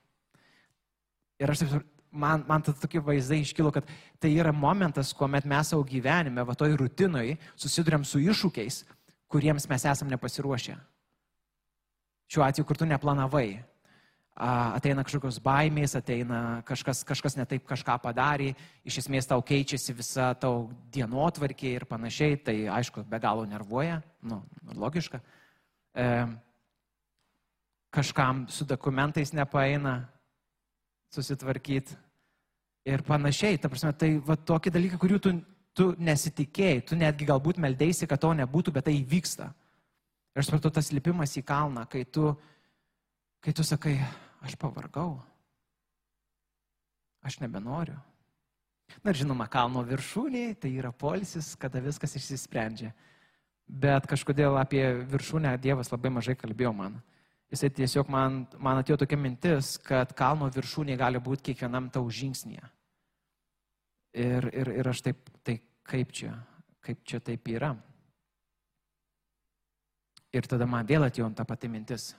Ir 1.42 1.54
aš 1.54 1.64
taip 1.64 1.88
man, 2.12 2.44
man 2.48 2.66
tas 2.66 2.78
tokie 2.82 3.00
vaizdai 3.04 3.40
iškilo, 3.42 3.72
kad 3.72 3.88
tai 4.20 4.34
yra 4.36 4.52
momentas, 4.52 5.14
kuomet 5.16 5.48
mes 5.48 5.72
savo 5.72 5.86
gyvenime, 5.88 6.44
va 6.44 6.56
toj 6.58 6.76
rutinoj, 6.82 7.34
susidurėm 7.56 8.06
su 8.06 8.22
iššūkiais, 8.24 8.84
kuriems 9.32 9.70
mes 9.72 9.88
esam 9.88 10.12
nepasiruošę. 10.12 10.78
Šiuo 12.28 12.46
atveju, 12.46 12.68
kur 12.68 12.80
tu 12.80 12.88
neplanavai. 12.88 13.64
Ateina 14.38 15.02
kažkokios 15.02 15.40
baimės, 15.42 15.96
ateina 15.98 16.62
kažkas, 16.68 17.02
kažkas 17.08 17.38
netaip 17.40 17.64
kažką 17.66 17.96
padarė, 18.04 18.52
iš 18.86 19.00
esmės 19.02 19.26
tau 19.26 19.42
keičiasi 19.42 19.96
visa 19.98 20.28
tau 20.38 20.68
dienotvarkė 20.94 21.72
ir 21.74 21.86
panašiai, 21.90 22.38
tai 22.38 22.58
aišku, 22.70 23.02
be 23.10 23.18
galo 23.24 23.48
nervuoja, 23.50 24.04
nu, 24.30 24.44
logiška. 24.78 25.24
E, 25.98 26.12
kažkam 27.90 28.46
su 28.54 28.68
dokumentais 28.70 29.34
nepaeina 29.34 30.04
susitvarkyti, 31.16 31.98
ir 32.88 33.04
panašiai. 33.04 33.60
Ta 33.60 33.70
prasme, 33.70 33.92
tai 33.94 34.16
va 34.24 34.38
tokie 34.38 34.72
dalykai, 34.74 35.00
kurių 35.02 35.20
tu, 35.24 35.34
tu 35.76 35.90
nesitikėjai, 36.00 36.84
tu 36.88 36.98
netgi 37.00 37.28
galbūt 37.28 37.60
meldėsi, 37.62 38.08
kad 38.10 38.22
to 38.24 38.34
nebūtų, 38.38 38.74
bet 38.76 38.88
tai 38.88 38.96
įvyksta. 39.02 39.52
Ir 40.38 40.44
aš 40.44 40.52
supratau, 40.52 40.70
tas 40.70 40.92
lipimas 40.94 41.32
į 41.34 41.42
kalną, 41.50 41.88
kai 41.90 42.04
tu, 42.14 42.28
kai 43.42 43.56
tu 43.58 43.64
sakai, 43.66 43.96
aš 44.46 44.54
pavargau, 44.62 45.16
aš 47.26 47.40
nebenoriu. 47.42 47.98
Na 49.02 49.10
ir 49.10 49.18
žinoma, 49.18 49.48
kalno 49.50 49.82
viršūnė 49.82 50.44
tai 50.62 50.76
yra 50.78 50.92
polisis, 50.94 51.56
kada 51.58 51.82
viskas 51.82 52.14
išsisprendžia. 52.22 52.92
Bet 53.66 54.06
kažkodėl 54.06 54.60
apie 54.62 54.86
viršūnę 55.10 55.56
Dievas 55.58 55.90
labai 55.90 56.14
mažai 56.14 56.38
kalbėjo 56.38 56.76
man. 56.84 57.02
Jisai 57.50 57.74
tiesiog 57.74 58.14
man, 58.14 58.44
man 58.62 58.84
atėjo 58.84 59.02
tokia 59.08 59.18
mintis, 59.18 59.74
kad 59.82 60.14
kalno 60.14 60.52
viršūnė 60.54 61.02
gali 61.02 61.18
būti 61.18 61.50
kiekvienam 61.50 61.90
tau 61.90 62.06
žingsnėje. 62.14 62.70
Ir, 64.22 64.52
ir, 64.54 64.76
ir 64.84 64.94
aš 64.94 65.02
taip, 65.10 65.34
tai 65.42 65.64
kaip 65.82 66.14
čia, 66.14 66.38
kaip 66.86 67.02
čia 67.02 67.26
taip 67.26 67.50
yra. 67.58 67.74
Ir 70.38 70.48
tada 70.50 70.68
man 70.70 70.88
vėl 70.88 71.08
atėjo 71.08 71.30
ta 71.36 71.46
pati 71.48 71.70
mintis. 71.72 72.12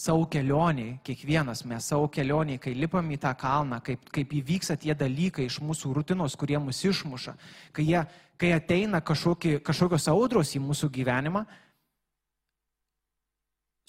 Savo 0.00 0.24
kelionį, 0.32 1.00
kiekvienas 1.04 1.62
mes 1.68 1.86
savo 1.92 2.08
kelionį, 2.08 2.56
kai 2.62 2.72
lipam 2.74 3.10
į 3.12 3.18
tą 3.20 3.34
kalną, 3.38 3.82
kaip, 3.84 4.06
kaip 4.14 4.32
įvyksta 4.38 4.78
tie 4.80 4.94
dalykai 4.96 5.44
iš 5.46 5.58
mūsų 5.60 5.92
rutinos, 5.98 6.36
kurie 6.40 6.56
mus 6.62 6.80
išmuša, 6.88 7.34
kai, 7.76 7.84
jie, 7.84 8.00
kai 8.40 8.54
ateina 8.56 9.02
kažkokie, 9.04 9.58
kažkokios 9.66 10.08
audros 10.08 10.54
į 10.56 10.62
mūsų 10.64 10.88
gyvenimą, 10.94 11.44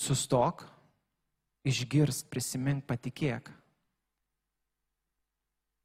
sustok, 0.01 0.65
išgirsk, 1.63 2.27
prisimink, 2.33 2.83
patikėk 2.89 3.53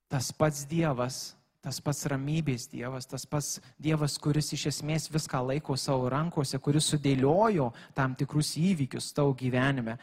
tas 0.08 0.30
pats 0.32 0.64
Dievas, 0.66 1.34
tas 1.66 1.80
pats 1.82 2.04
ramybės 2.06 2.68
Dievas, 2.70 3.08
tas 3.11 3.25
pats 3.26 3.56
Dievas, 3.82 4.14
kuris 4.23 4.52
iš 4.54 4.68
esmės 4.70 5.08
viską 5.11 5.40
laiko 5.49 5.75
savo 5.75 6.06
rankose, 6.12 6.61
kuris 6.62 6.92
sudėliojo 6.92 7.73
tam 7.96 8.14
tikrus 8.14 8.52
įvykius 8.61 9.08
tavo 9.16 9.32
gyvenime, 9.35 9.96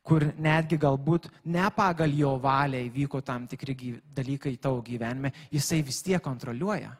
kur 0.00 0.24
netgi 0.40 0.78
galbūt 0.80 1.28
ne 1.52 1.66
pagal 1.76 2.14
jo 2.16 2.32
valią 2.40 2.80
įvyko 2.86 3.20
tam 3.20 3.44
tikri 3.50 3.98
dalykai 4.16 4.54
tavo 4.56 4.80
gyvenime, 4.86 5.34
jisai 5.52 5.82
vis 5.84 6.00
tiek 6.06 6.24
kontroliuoja. 6.24 6.94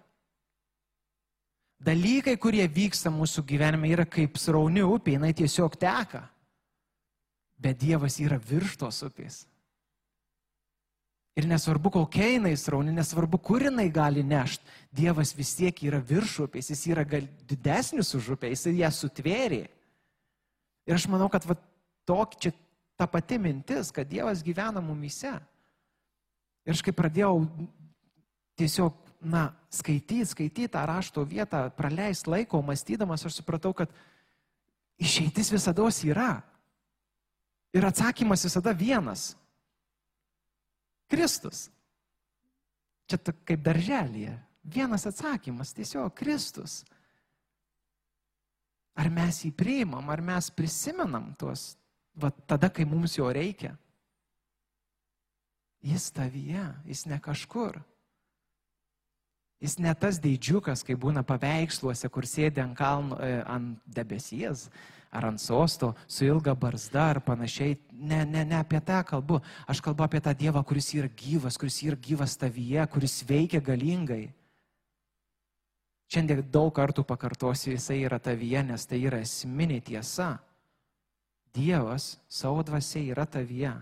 Dalykai, 1.81 2.37
kurie 2.37 2.67
vyksta 2.69 3.09
mūsų 3.09 3.47
gyvenime, 3.49 3.89
yra 3.89 4.05
kaip 4.05 4.37
srauni 4.37 4.85
upė, 4.85 5.15
jinai 5.17 5.33
tiesiog 5.33 5.81
teka. 5.81 6.27
Bet 7.57 7.81
Dievas 7.81 8.21
yra 8.21 8.37
virš 8.37 8.77
tos 8.83 9.00
upės. 9.09 9.47
Ir 11.39 11.47
nesvarbu, 11.47 11.93
kokia 11.95 12.33
jinai 12.35 12.57
srauni, 12.59 12.93
nesvarbu, 12.95 13.39
kur 13.39 13.63
jinai 13.63 13.87
gali 13.93 14.23
nešti, 14.27 14.79
Dievas 14.91 15.31
vis 15.39 15.53
tiek 15.55 15.77
yra 15.87 16.01
viršupės, 16.03 16.73
jis 16.73 16.81
yra 16.91 17.05
gal 17.07 17.29
didesnis 17.47 18.11
už 18.19 18.33
upę, 18.35 18.51
jis 18.51 18.67
ją 18.75 18.91
sutvėrė. 18.91 19.63
Ir 20.91 20.97
aš 20.97 21.07
manau, 21.13 21.29
kad 21.31 21.47
va, 21.47 21.55
tok, 22.09 22.35
čia 22.43 22.51
ta 22.99 23.07
pati 23.07 23.39
mintis, 23.39 23.93
kad 23.95 24.11
Dievas 24.11 24.43
gyvena 24.43 24.83
mumise. 24.83 25.37
Ir 26.67 26.75
aš 26.75 26.83
kai 26.83 26.97
pradėjau 26.97 27.45
tiesiog, 28.59 28.99
na, 29.23 29.53
skaityti, 29.71 30.27
skaityti 30.27 30.69
tą 30.75 30.83
rašto 30.89 31.23
vietą, 31.29 31.69
praleisti 31.77 32.33
laiko, 32.33 32.59
mąstydamas, 32.65 33.23
aš 33.29 33.39
supratau, 33.39 33.71
kad 33.77 33.93
išeitis 34.99 35.53
visada 35.55 35.87
yra. 36.05 36.41
Ir 37.71 37.87
atsakymas 37.87 38.43
visada 38.45 38.75
vienas 38.75 39.37
Kristus. 41.11 41.69
Čia 43.11 43.19
kaip 43.45 43.61
darželėje. 43.67 44.37
Vienas 44.62 45.07
atsakymas- 45.09 45.73
tiesiog 45.76 46.14
Kristus. 46.14 46.85
Ar 48.95 49.11
mes 49.11 49.45
jį 49.45 49.52
priimam, 49.57 50.09
ar 50.11 50.21
mes 50.21 50.50
prisimenam 50.50 51.35
tuos, 51.38 51.76
va, 52.14 52.31
tada, 52.31 52.69
kai 52.69 52.85
mums 52.85 53.17
jo 53.17 53.31
reikia. 53.33 53.76
Jis 55.81 56.11
tavyje, 56.12 56.67
jis 56.85 57.07
ne 57.07 57.19
kažkur. 57.19 57.81
Jis 59.61 59.76
ne 59.79 59.93
tas 59.95 60.17
didžiukas, 60.21 60.81
kai 60.87 60.97
būna 60.97 61.21
paveiksluose, 61.26 62.09
kur 62.09 62.25
sėdi 62.25 62.62
ant, 62.62 62.73
kalno, 62.79 63.19
e, 63.21 63.43
ant 63.45 63.76
debesies, 63.85 64.71
ar 65.12 65.26
ant 65.29 65.43
sosto 65.43 65.93
su 66.09 66.25
ilga 66.25 66.55
barzda 66.57 67.11
ar 67.11 67.21
panašiai. 67.21 67.76
Ne, 67.93 68.23
ne, 68.25 68.45
ne 68.49 68.57
apie 68.57 68.81
tą 68.81 69.02
kalbu. 69.05 69.43
Aš 69.69 69.83
kalbu 69.85 70.07
apie 70.07 70.23
tą 70.25 70.33
Dievą, 70.33 70.64
kuris 70.64 70.88
yra 70.97 71.12
gyvas, 71.12 71.61
kuris 71.61 71.83
yra 71.85 72.00
gyvas 72.00 72.38
tavyje, 72.40 72.87
kuris 72.88 73.21
veikia 73.29 73.61
galingai. 73.61 74.31
Šiandien 76.11 76.40
daug 76.50 76.73
kartų 76.75 77.05
pakartosiu, 77.07 77.75
jisai 77.76 78.00
yra 78.02 78.19
tavyje, 78.19 78.64
nes 78.67 78.87
tai 78.88 79.05
yra 79.05 79.21
esminė 79.23 79.79
tiesa. 79.85 80.38
Dievas 81.55 82.17
savo 82.31 82.64
dvasia 82.64 83.02
yra 83.12 83.26
tavyje. 83.29 83.76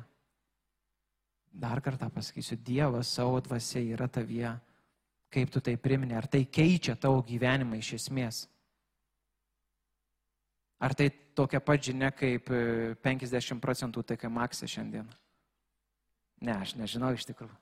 Dar 1.52 1.80
kartą 1.80 2.10
pasakysiu, 2.12 2.58
Dievas 2.66 3.14
savo 3.14 3.38
dvasia 3.40 3.80
yra 3.94 4.08
tavyje. 4.10 4.58
Kaip 5.32 5.50
tu 5.52 5.60
tai 5.60 5.76
priminė, 5.76 6.16
ar 6.16 6.26
tai 6.30 6.46
keičia 6.48 6.96
tavo 6.96 7.20
gyvenimą 7.26 7.78
iš 7.82 7.94
esmės? 7.98 8.46
Ar 10.80 10.94
tai 10.94 11.10
tokia 11.36 11.60
pat 11.60 11.82
žinia 11.84 12.10
kaip 12.14 12.48
50 13.04 13.56
e, 13.56 13.60
procentų 13.60 14.04
TK 14.06 14.30
Maksė 14.32 14.68
šiandien? 14.70 15.08
Ne, 16.40 16.54
aš 16.54 16.76
nežinau 16.78 17.10
iš 17.16 17.26
tikrųjų. 17.28 17.56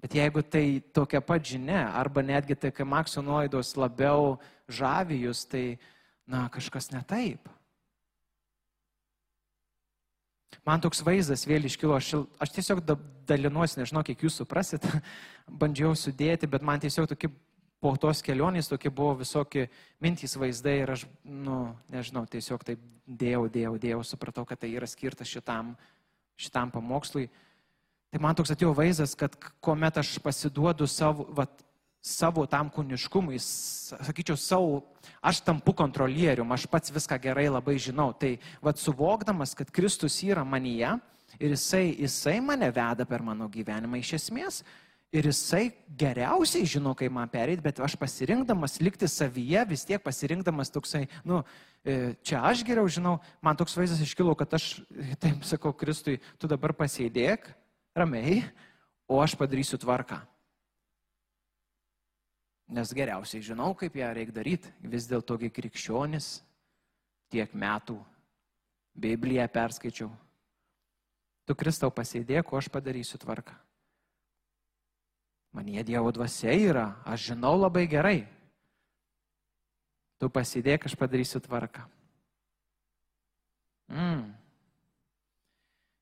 Bet 0.00 0.14
jeigu 0.16 0.42
tai 0.44 0.80
tokia 0.94 1.20
pat 1.24 1.44
žinia, 1.44 1.86
arba 1.96 2.24
netgi 2.24 2.56
TK 2.56 2.84
Makso 2.84 3.22
nuolaidos 3.24 3.74
labiau 3.76 4.36
žavijus, 4.68 5.44
tai, 5.48 5.78
na, 6.28 6.46
kažkas 6.52 6.90
ne 6.92 7.00
taip. 7.08 7.48
Man 10.64 10.82
toks 10.82 11.02
vaizdas 11.06 11.44
vėl 11.46 11.66
iškilo, 11.68 11.96
aš, 11.98 12.14
aš 12.42 12.54
tiesiog 12.56 12.80
dalinuosi, 13.28 13.80
nežinau, 13.80 14.04
kiek 14.06 14.24
jūs 14.24 14.38
suprasit, 14.40 14.86
bandžiau 15.60 15.92
sudėti, 15.98 16.48
bet 16.50 16.64
man 16.66 16.80
tiesiog 16.82 17.10
tokie 17.10 17.30
po 17.80 17.92
tos 18.00 18.22
kelionės 18.24 18.70
tokie 18.70 18.90
buvo 18.90 19.14
visokie 19.20 19.66
mintys, 20.02 20.36
vaizdai 20.40 20.78
ir 20.82 20.94
aš, 20.96 21.04
nu, 21.24 21.74
nežinau, 21.92 22.24
tiesiog 22.30 22.64
taip 22.66 22.80
dėjau, 23.06 23.46
dėjau, 23.52 23.74
dėjau, 23.82 24.00
supratau, 24.06 24.46
kad 24.48 24.62
tai 24.62 24.72
yra 24.74 24.88
skirtas 24.90 25.30
šitam, 25.30 25.74
šitam 26.40 26.72
pamokslui. 26.74 27.28
Tai 28.10 28.22
man 28.22 28.38
toks 28.38 28.54
atėjo 28.54 28.72
vaizdas, 28.76 29.14
kad 29.18 29.34
kuomet 29.60 30.00
aš 30.00 30.16
pasiduodu 30.24 30.88
savo, 30.90 31.28
vat, 31.36 31.65
savo 32.06 32.44
tam 32.46 32.70
kūniškumui, 32.70 33.40
sakyčiau, 33.42 34.38
savo, 34.38 34.80
aš 35.18 35.42
tampu 35.46 35.74
kontrolierium, 35.74 36.52
aš 36.54 36.68
pats 36.70 36.94
viską 36.94 37.18
gerai 37.22 37.48
labai 37.50 37.76
žinau. 37.82 38.12
Tai 38.14 38.36
vad 38.62 38.78
suvokdamas, 38.78 39.56
kad 39.58 39.72
Kristus 39.74 40.20
yra 40.22 40.46
manyje 40.46 40.94
ir 41.40 41.56
jisai, 41.56 41.88
jisai 41.98 42.38
mane 42.40 42.70
veda 42.70 43.06
per 43.08 43.24
mano 43.26 43.50
gyvenimą 43.50 43.98
iš 44.00 44.16
esmės, 44.20 44.62
Ir 45.14 45.28
jisai 45.30 45.70
geriausiai 45.96 46.66
žino, 46.66 46.90
kaip 46.98 47.12
man 47.14 47.30
perėti, 47.30 47.62
bet 47.62 47.78
aš 47.80 47.94
pasirinkdamas 47.96 48.80
likti 48.82 49.06
savyje, 49.08 49.62
vis 49.70 49.84
tiek 49.86 50.02
pasirinkdamas 50.02 50.72
toksai, 50.74 51.04
nu, 51.24 51.44
e, 51.86 52.16
čia 52.26 52.42
aš 52.44 52.64
geriau 52.66 52.90
žinau, 52.90 53.14
man 53.40 53.56
toks 53.56 53.78
vaizdas 53.78 54.02
iškilo, 54.02 54.34
kad 54.36 54.58
aš, 54.58 54.66
taip 55.22 55.46
sakau, 55.46 55.70
Kristui, 55.78 56.18
tu 56.42 56.50
dabar 56.50 56.74
pasėdėk 56.76 57.46
ramiai, 57.96 58.42
o 59.06 59.22
aš 59.22 59.38
padarysiu 59.38 59.78
tvarką. 59.78 60.18
Nes 62.66 62.90
geriausiai 62.90 63.44
žinau, 63.46 63.70
kaip 63.78 63.94
ją 63.94 64.10
reikia 64.14 64.34
daryti. 64.34 64.72
Vis 64.82 65.06
dėlto, 65.06 65.38
kai 65.38 65.52
krikščionis 65.54 66.40
tiek 67.30 67.52
metų 67.54 68.00
Bibliją 68.96 69.46
perskaičiau. 69.52 70.08
Tu 71.46 71.54
Kristau 71.54 71.92
pasėdėk, 71.94 72.50
o 72.50 72.58
aš 72.58 72.70
padarysiu 72.72 73.20
tvarką. 73.22 73.54
Manie 75.54 75.84
Dievo 75.86 76.10
dvasia 76.12 76.52
yra, 76.52 76.88
aš 77.06 77.30
žinau 77.30 77.54
labai 77.56 77.86
gerai. 77.88 78.26
Tu 80.18 80.28
pasidėk, 80.32 80.88
aš 80.88 80.96
padarysiu 80.98 81.40
tvarką. 81.44 81.84
Mm. 83.92 84.32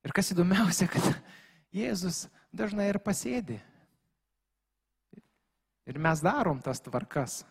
Ir 0.05 0.15
kas 0.17 0.33
įdomiausia, 0.33 0.89
kad 0.89 1.05
Jėzus 1.79 2.25
dažnai 2.55 2.89
ir 2.89 3.01
pasėdi. 3.03 3.61
Ir 5.89 5.99
mes 6.01 6.23
darom 6.25 6.63
tas 6.65 6.81
tvarkas. 6.81 7.43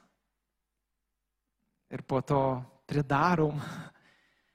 Ir 1.93 2.02
po 2.08 2.22
to 2.26 2.41
pridarom 2.89 3.60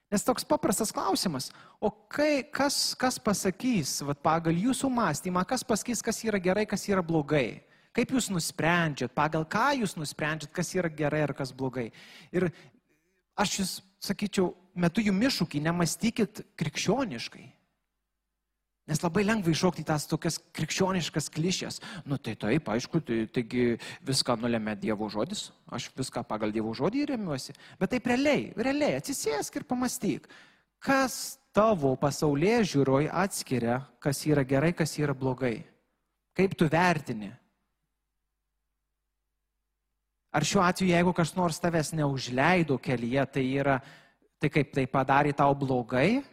Nes 0.09 0.25
toks 0.25 0.41
paprastas 0.41 0.89
klausimas, 0.89 1.51
o 1.77 1.91
kai, 2.09 2.41
kas, 2.49 2.95
kas 2.97 3.19
pasakys, 3.21 3.99
vat, 4.01 4.17
pagal 4.25 4.57
jūsų 4.57 4.89
mąstymą, 4.89 5.43
kas 5.45 5.61
pasakys, 5.61 6.01
kas 6.01 6.23
yra 6.25 6.39
gerai, 6.41 6.65
kas 6.65 6.87
yra 6.89 7.03
blogai? 7.05 7.61
Kaip 7.93 8.15
jūs 8.15 8.31
nusprendžiat, 8.33 9.13
pagal 9.13 9.45
ką 9.49 9.67
jūs 9.83 9.93
nusprendžiat, 9.99 10.49
kas 10.53 10.73
yra 10.73 10.89
gerai 10.89 11.21
ar 11.27 11.33
kas 11.37 11.53
blogai? 11.53 11.91
Ir 12.33 12.47
aš 13.37 13.59
jūs 13.59 13.75
sakyčiau, 14.01 14.49
metu 14.73 15.05
jų 15.05 15.13
iššūkį, 15.29 15.61
nemastykit 15.69 16.41
krikščioniškai. 16.57 17.45
Nes 18.89 19.03
labai 19.03 19.21
lengva 19.21 19.51
iššokti 19.53 19.83
tas 19.85 20.07
tokias 20.09 20.39
krikščioniškas 20.57 21.27
klišės. 21.35 21.75
Nu 22.09 22.17
tai 22.17 22.33
taip, 22.41 22.71
aišku, 22.73 23.03
tai, 23.05 23.19
taigi 23.29 23.75
viską 24.07 24.33
nulėmė 24.41 24.73
Dievo 24.81 25.05
žodis, 25.13 25.51
aš 25.69 25.91
viską 25.97 26.23
pagal 26.25 26.49
Dievo 26.55 26.73
žodį 26.73 27.03
remiuosi. 27.11 27.53
Bet 27.77 27.93
taip 27.93 28.09
realiai, 28.09 28.47
realiai 28.57 28.97
atsisėsk 28.97 29.59
ir 29.59 29.67
pamastyk, 29.69 30.25
kas 30.81 31.37
tavo 31.53 31.93
pasaulyje 32.01 32.63
žiūroj 32.71 33.11
atskiria, 33.13 33.83
kas 34.01 34.23
yra 34.25 34.41
gerai, 34.47 34.73
kas 34.73 34.95
yra 34.97 35.13
blogai. 35.13 35.59
Kaip 36.33 36.57
tu 36.57 36.65
vertini? 36.71 37.29
Ar 40.33 40.45
šiuo 40.45 40.65
atveju, 40.65 40.95
jeigu 40.95 41.13
kas 41.17 41.35
nors 41.37 41.61
tavęs 41.61 41.93
neužleido 41.97 42.77
kelyje, 42.81 43.29
tai 43.37 43.45
yra, 43.53 43.77
tai 44.41 44.49
kaip 44.53 44.73
tai 44.73 44.89
padarė 44.89 45.37
tau 45.37 45.53
blogai? 45.57 46.23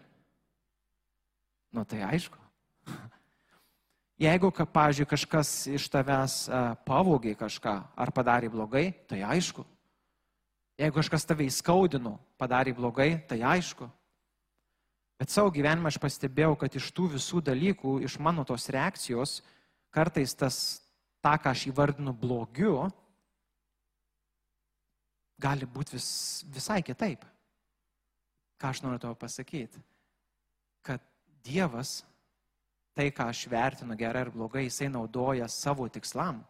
Nu 1.76 1.84
tai 1.84 2.00
aišku. 2.08 2.45
Jeigu, 4.16 4.48
pavyzdžiui, 4.48 5.08
kažkas 5.10 5.50
iš 5.68 5.90
tavęs 5.92 6.36
pavogė 6.88 7.34
kažką 7.36 7.74
ar 8.00 8.12
padarė 8.16 8.48
blogai, 8.48 8.88
tai 9.04 9.20
aišku. 9.20 9.64
Jeigu 10.80 10.96
kažkas 10.96 11.28
tave 11.28 11.44
įskaudino, 11.44 12.14
padarė 12.40 12.72
blogai, 12.76 13.10
tai 13.28 13.42
aišku. 13.44 13.90
Bet 15.20 15.32
savo 15.32 15.52
gyvenimą 15.52 15.88
aš 15.92 16.00
pastebėjau, 16.00 16.56
kad 16.60 16.74
iš 16.76 16.88
tų 16.96 17.10
visų 17.16 17.42
dalykų, 17.44 17.98
iš 18.08 18.16
mano 18.20 18.44
tos 18.48 18.68
reakcijos, 18.72 19.38
kartais 19.92 20.32
tas, 20.36 20.58
tą, 21.24 21.36
ką 21.36 21.52
aš 21.52 21.66
įvardinu 21.68 22.12
blogiu, 22.16 22.74
gali 25.40 25.68
būti 25.68 25.96
vis, 25.96 26.08
visai 26.48 26.82
kitaip. 26.84 27.24
Ką 28.56 28.72
aš 28.72 28.84
noriu 28.84 29.00
tavo 29.00 29.16
pasakyti? 29.20 29.80
Kad 30.84 31.04
Dievas 31.44 32.00
tai, 32.96 33.10
ką 33.12 33.28
aš 33.28 33.44
vertinu 33.52 33.96
gerai 33.98 34.24
ar 34.24 34.32
blogai, 34.32 34.64
jisai 34.66 34.88
naudoja 34.88 35.48
savo 35.52 35.84
tikslam. 35.92 36.40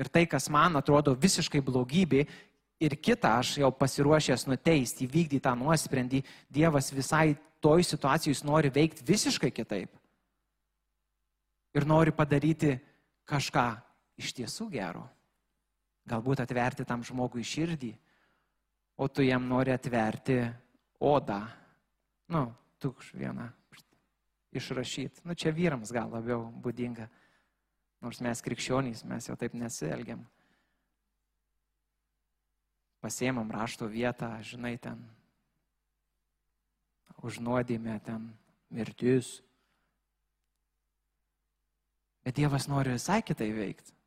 Ir 0.00 0.08
tai, 0.10 0.24
kas 0.26 0.48
man 0.50 0.78
atrodo 0.80 1.14
visiškai 1.14 1.60
blogybė, 1.62 2.24
ir 2.80 2.96
kitą 2.96 3.36
aš 3.38 3.58
jau 3.60 3.70
pasiruošęs 3.70 4.48
nuteisti, 4.48 5.06
įvykdyti 5.06 5.42
tą 5.44 5.52
nuosprendį, 5.60 6.24
Dievas 6.50 6.90
visai 6.90 7.36
toj 7.62 7.84
situacijai 7.86 8.34
jis 8.34 8.42
nori 8.48 8.72
veikti 8.74 9.06
visiškai 9.06 9.52
kitaip. 9.54 9.92
Ir 11.76 11.86
nori 11.86 12.10
padaryti 12.10 12.74
kažką 13.28 13.68
iš 14.18 14.32
tiesų 14.40 14.66
gero. 14.72 15.04
Galbūt 16.10 16.42
atverti 16.42 16.88
tam 16.88 17.04
žmogui 17.06 17.44
širdį, 17.46 17.92
o 18.98 19.06
tu 19.06 19.22
jam 19.22 19.46
nori 19.46 19.70
atverti 19.70 20.40
odą. 20.98 21.44
Nu, 22.32 22.48
tu 22.80 22.96
vieną 23.14 23.59
išrašyti. 24.52 25.24
Nu, 25.24 25.34
čia 25.34 25.52
vyrams 25.54 25.92
gal 25.94 26.10
labiau 26.10 26.48
būdinga. 26.62 27.08
Nors 28.00 28.20
mes 28.24 28.40
krikščionys, 28.42 29.04
mes 29.04 29.28
jau 29.28 29.36
taip 29.36 29.54
nesielgiam. 29.54 30.24
Pasėmam 33.00 33.48
rašto 33.52 33.88
vietą, 33.88 34.32
žinai, 34.44 34.74
ten 34.80 35.00
užnuodėmė, 37.24 37.98
ten 38.04 38.28
mirtis. 38.72 39.38
Bet 42.24 42.36
Dievas 42.36 42.68
nori 42.68 42.96
visai 42.96 43.20
kitai 43.24 43.50
veikti. 43.56 43.99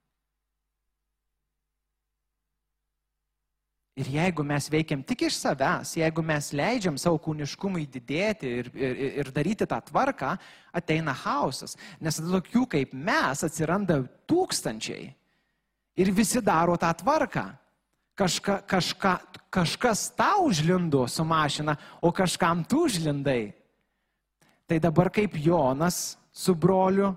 Ir 3.94 4.08
jeigu 4.10 4.42
mes 4.42 4.66
veikiam 4.74 5.04
tik 5.06 5.28
iš 5.28 5.36
savęs, 5.38 5.92
jeigu 6.00 6.24
mes 6.26 6.48
leidžiam 6.58 6.96
savo 6.98 7.20
kūniškumui 7.22 7.86
didėti 7.94 8.50
ir, 8.64 8.70
ir, 8.74 9.02
ir 9.22 9.28
daryti 9.36 9.68
tą 9.70 9.78
tvarką, 9.86 10.32
ateina 10.74 11.14
chaosas. 11.14 11.78
Nes 12.02 12.18
tokių 12.18 12.66
kaip 12.72 12.96
mes 12.98 13.44
atsiranda 13.46 14.00
tūkstančiai. 14.30 15.12
Ir 16.02 16.10
visi 16.10 16.42
daro 16.42 16.74
tą 16.82 16.90
tvarką. 17.04 17.52
Kažka, 18.18 18.60
kažka, 18.70 19.14
kažkas 19.54 20.08
tau 20.18 20.48
užlindo 20.50 21.06
su 21.10 21.26
mašina, 21.26 21.78
o 22.02 22.12
kažkam 22.14 22.66
tu 22.66 22.86
užlindai. 22.88 23.54
Tai 24.70 24.80
dabar 24.82 25.10
kaip 25.14 25.38
Jonas 25.38 26.16
su 26.34 26.54
broliu, 26.58 27.14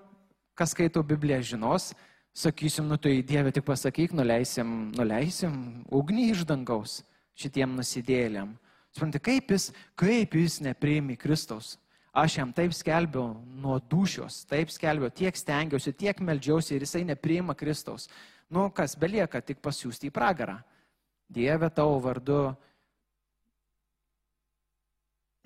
kas 0.57 0.73
skaito 0.77 1.01
Bibliją 1.05 1.41
žinos, 1.55 1.95
sakysim, 2.37 2.85
nu 2.85 2.97
tai 3.01 3.23
Dieve 3.25 3.51
tik 3.55 3.65
pasakyk, 3.65 4.13
nuleisim, 4.17 4.93
nuleisim 4.97 5.57
ugnį 5.89 6.31
iš 6.35 6.45
dangaus 6.49 7.01
šitiem 7.37 7.73
nusidėlėm. 7.79 8.53
Suprantate, 8.93 9.25
kaip 9.25 9.53
jis, 9.53 9.71
kaip 9.99 10.37
jis 10.37 10.61
nepriimi 10.65 11.17
Kristaus. 11.21 11.77
Aš 12.17 12.39
jam 12.39 12.53
taip 12.57 12.73
skelbiau 12.73 13.35
nuo 13.61 13.77
dušios, 13.93 14.47
taip 14.49 14.71
skelbiau, 14.73 15.13
tiek 15.13 15.37
stengiausi, 15.37 15.93
tiek 15.93 16.21
meldžiausi 16.25 16.77
ir 16.77 16.87
jisai 16.87 17.03
nepriima 17.05 17.57
Kristaus. 17.57 18.09
Nu, 18.49 18.71
kas 18.73 18.97
belieka, 18.97 19.43
tik 19.45 19.61
pasiūsti 19.61 20.09
į 20.09 20.15
pragarą. 20.17 20.57
Dieve 21.29 21.69
tavo 21.75 21.99
vardu. 22.01 22.55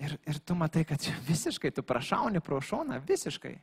Ir, 0.01 0.15
ir 0.23 0.39
tu 0.45 0.55
matai, 0.55 0.85
kad 0.87 1.03
visiškai 1.31 1.73
tu 1.75 1.83
prašauni 1.83 2.39
pro 2.43 2.61
šoną, 2.63 3.01
visiškai. 3.07 3.57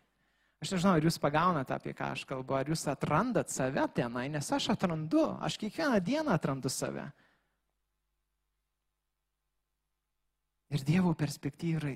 Aš 0.59 0.73
nežinau, 0.75 0.97
ar 0.99 1.05
jūs 1.07 1.21
pagaunate, 1.23 1.75
apie 1.77 1.93
ką 1.95 2.11
aš 2.17 2.25
kalbu, 2.27 2.57
ar 2.59 2.71
jūs 2.71 2.83
atrandat 2.91 3.53
save 3.55 3.85
tenai, 3.95 4.27
nes 4.33 4.49
aš 4.53 4.73
atrandu, 4.75 5.23
aš 5.39 5.59
kiekvieną 5.63 6.01
dieną 6.03 6.35
atrandu 6.35 6.71
save. 6.73 7.05
Ir 10.75 10.83
Dievo 10.85 11.15
perspektyva, 11.17 11.95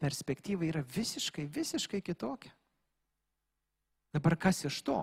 perspektyva 0.00 0.68
yra 0.70 0.84
visiškai, 0.94 1.48
visiškai 1.50 2.00
kitokia. 2.06 2.54
Dabar 4.14 4.38
kas 4.38 4.62
iš 4.64 4.78
to? 4.86 5.00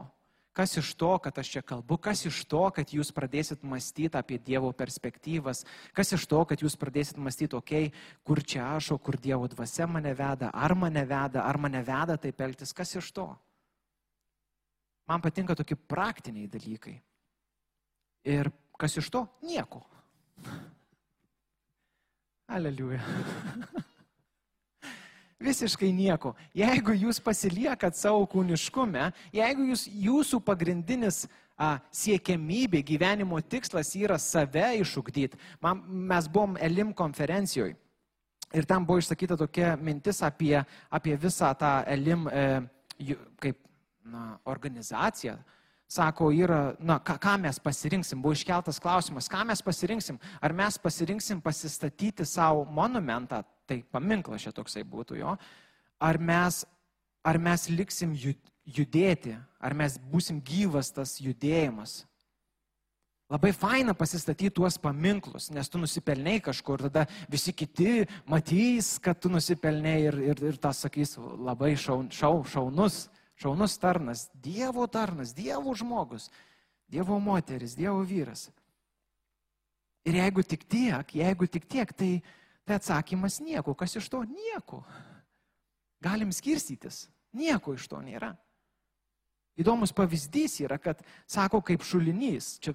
Kas 0.51 0.75
iš 0.77 0.89
to, 0.99 1.13
kad 1.23 1.37
aš 1.39 1.49
čia 1.53 1.61
kalbu, 1.63 1.95
kas 1.97 2.25
iš 2.27 2.41
to, 2.51 2.65
kad 2.75 2.89
jūs 2.91 3.13
pradėsit 3.15 3.61
mąstyti 3.63 4.17
apie 4.19 4.35
Dievo 4.35 4.73
perspektyvas, 4.75 5.63
kas 5.95 6.11
iš 6.17 6.25
to, 6.27 6.41
kad 6.49 6.59
jūs 6.59 6.75
pradėsit 6.79 7.21
mąstyti, 7.23 7.55
okei, 7.55 7.85
okay, 7.87 8.17
kur 8.27 8.41
čia 8.43 8.65
aš, 8.75 8.89
o 8.91 8.97
kur 8.99 9.15
Dievo 9.15 9.47
dvasia 9.47 9.87
mane 9.87 10.11
veda, 10.11 10.49
ar 10.51 10.75
mane 10.75 11.05
veda, 11.07 11.45
ar 11.47 11.55
mane 11.55 11.79
veda 11.87 12.17
taip 12.19 12.43
elgtis, 12.43 12.75
kas 12.75 12.91
iš 12.99 13.13
to. 13.15 13.29
Man 15.07 15.23
patinka 15.23 15.55
tokie 15.55 15.75
praktiniai 15.79 16.51
dalykai. 16.51 16.97
Ir 18.27 18.51
kas 18.79 18.99
iš 18.99 19.07
to? 19.11 19.23
Nieko. 19.47 19.85
Aleliuja. 22.55 22.99
Visiškai 25.41 25.91
nieko. 25.95 26.35
Jeigu 26.53 26.93
jūs 26.93 27.21
pasiliekat 27.23 27.97
savo 27.97 28.25
kūniškume, 28.29 29.09
jeigu 29.33 29.71
jūs, 29.71 29.87
jūsų 29.89 30.41
pagrindinis 30.45 31.23
a, 31.57 31.79
siekiamybė, 31.93 32.83
gyvenimo 32.85 33.39
tikslas 33.41 33.95
yra 33.97 34.19
save 34.21 34.77
išugdyti. 34.81 35.39
Man, 35.61 35.81
mes 36.11 36.29
buvom 36.29 36.59
Elim 36.61 36.93
konferencijoje 36.93 37.77
ir 38.53 38.67
tam 38.67 38.85
buvo 38.85 38.99
išsakyta 38.99 39.37
tokia 39.39 39.75
mintis 39.79 40.21
apie, 40.25 40.59
apie 40.91 41.15
visą 41.17 41.53
tą 41.57 41.71
Elim 41.87 42.27
e, 42.27 42.45
kaip 43.41 43.57
na, 44.05 44.37
organizaciją. 44.45 45.37
Sako, 45.91 46.29
yra, 46.31 46.75
na, 46.79 47.01
ką, 47.03 47.17
ką 47.19 47.33
mes 47.43 47.57
pasirinksim, 47.59 48.21
buvo 48.23 48.31
iškeltas 48.37 48.79
klausimas, 48.79 49.27
ką 49.27 49.41
mes 49.49 49.59
pasirinksim, 49.63 50.19
ar 50.39 50.53
mes 50.55 50.77
pasirinksim 50.79 51.41
pasistatyti 51.43 52.23
savo 52.25 52.63
monumentą 52.63 53.41
tai 53.71 53.81
paminklas 53.87 54.43
čia 54.43 54.51
toksai 54.55 54.83
būtų 54.83 55.21
jo, 55.21 55.35
ar 56.03 56.19
mes, 56.19 56.63
ar 57.23 57.39
mes 57.39 57.69
liksim 57.71 58.15
judėti, 58.17 59.37
ar 59.63 59.75
mes 59.77 59.95
būsim 60.11 60.41
gyvas 60.43 60.91
tas 60.91 61.15
judėjimas. 61.23 62.01
Labai 63.31 63.53
faina 63.55 63.93
pasistatyti 63.95 64.51
tuos 64.57 64.75
paminklus, 64.81 65.47
nes 65.55 65.69
tu 65.71 65.79
nusipelnei 65.79 66.41
kažkur, 66.43 66.81
tada 66.89 67.05
visi 67.31 67.53
kiti 67.55 68.03
matys, 68.27 68.97
kad 68.99 69.21
tu 69.23 69.31
nusipelnei 69.31 70.09
ir, 70.09 70.17
ir, 70.33 70.41
ir 70.49 70.57
tas 70.59 70.81
sakys 70.83 71.15
labai 71.15 71.77
šaun, 71.79 72.09
šau, 72.11 72.41
šaunus, 72.43 73.05
šaunus 73.39 73.77
tarnas, 73.79 74.25
Dievo 74.35 74.83
tarnas, 74.91 75.31
Dievo 75.37 75.71
žmogus, 75.79 76.27
Dievo 76.91 77.21
moteris, 77.23 77.77
Dievo 77.79 78.03
vyras. 78.03 78.49
Ir 80.03 80.19
jeigu 80.19 80.43
tik 80.43 80.67
tiek, 80.67 81.15
jeigu 81.15 81.47
tik 81.47 81.69
tiek, 81.71 81.95
tai, 81.95 82.11
Tai 82.67 82.77
atsakymas 82.77 83.39
nieko. 83.41 83.73
Kas 83.77 83.95
iš 83.97 84.09
to? 84.11 84.23
Nieko. 84.27 84.83
Galim 86.01 86.31
skirstytis. 86.33 87.07
Nieko 87.33 87.75
iš 87.77 87.87
to 87.89 87.99
nėra. 88.03 88.33
Įdomus 89.59 89.91
pavyzdys 89.93 90.61
yra, 90.63 90.77
kad 90.81 91.01
sako 91.29 91.61
kaip 91.65 91.83
šulinys. 91.85 92.55
Čia 92.63 92.73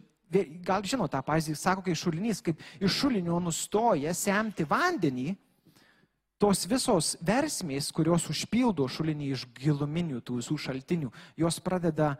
gal 0.66 0.84
žinot 0.86 1.12
tą 1.14 1.22
pavyzdį, 1.24 1.56
sako 1.58 1.84
kaip 1.86 1.98
šulinys, 1.98 2.42
kaip 2.44 2.60
iš 2.82 3.00
šulinio 3.00 3.38
nustoja 3.42 4.12
semti 4.14 4.66
vandenį, 4.68 5.34
tos 6.42 6.66
visos 6.68 7.14
versmės, 7.24 7.90
kurios 7.94 8.26
užpildo 8.32 8.86
šulinį 8.92 9.30
iš 9.32 9.46
giluminių 9.56 10.20
tų 10.20 10.40
visų 10.42 10.58
šaltinių, 10.66 11.12
jos 11.40 11.60
pradeda 11.64 12.16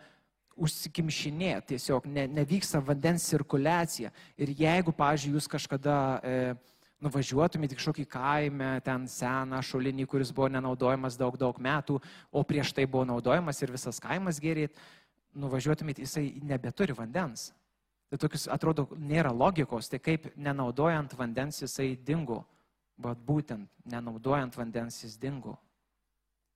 užsikimšinėti, 0.56 1.74
tiesiog 1.74 2.06
ne, 2.08 2.24
nevyksta 2.32 2.80
vandens 2.80 3.26
cirkuliacija. 3.28 4.08
Ir 4.40 4.54
jeigu, 4.56 4.94
pavyzdžiui, 4.96 5.34
jūs 5.36 5.50
kažkada 5.52 5.96
e, 6.16 6.38
nuvažiuotumėte 7.04 7.76
kažkokį 7.76 8.06
kaimę, 8.08 8.70
ten 8.84 9.04
seną 9.10 9.60
šulinį, 9.64 10.06
kuris 10.08 10.32
buvo 10.34 10.48
nenaudojamas 10.52 11.18
daug, 11.20 11.36
daug 11.40 11.58
metų, 11.60 11.98
o 12.32 12.42
prieš 12.46 12.72
tai 12.76 12.86
buvo 12.88 13.04
naudojamas 13.08 13.60
ir 13.62 13.74
visas 13.74 14.00
kaimas 14.02 14.40
gerėt, 14.42 14.76
nuvažiuotumėte, 15.36 16.04
jisai 16.06 16.30
nebeturi 16.44 16.96
vandens. 16.96 17.50
Tai 18.08 18.20
tokius 18.22 18.46
atrodo 18.52 18.86
nėra 18.96 19.32
logikos, 19.34 19.90
tai 19.90 19.98
kaip 20.00 20.30
nenaudojant 20.38 21.12
vandens 21.18 21.60
jisai 21.64 21.96
dingo, 21.96 22.44
bet 22.96 23.20
būtent 23.26 23.68
nenaudojant 23.84 24.56
vandens 24.56 25.02
jis 25.02 25.18
dingo. 25.20 25.56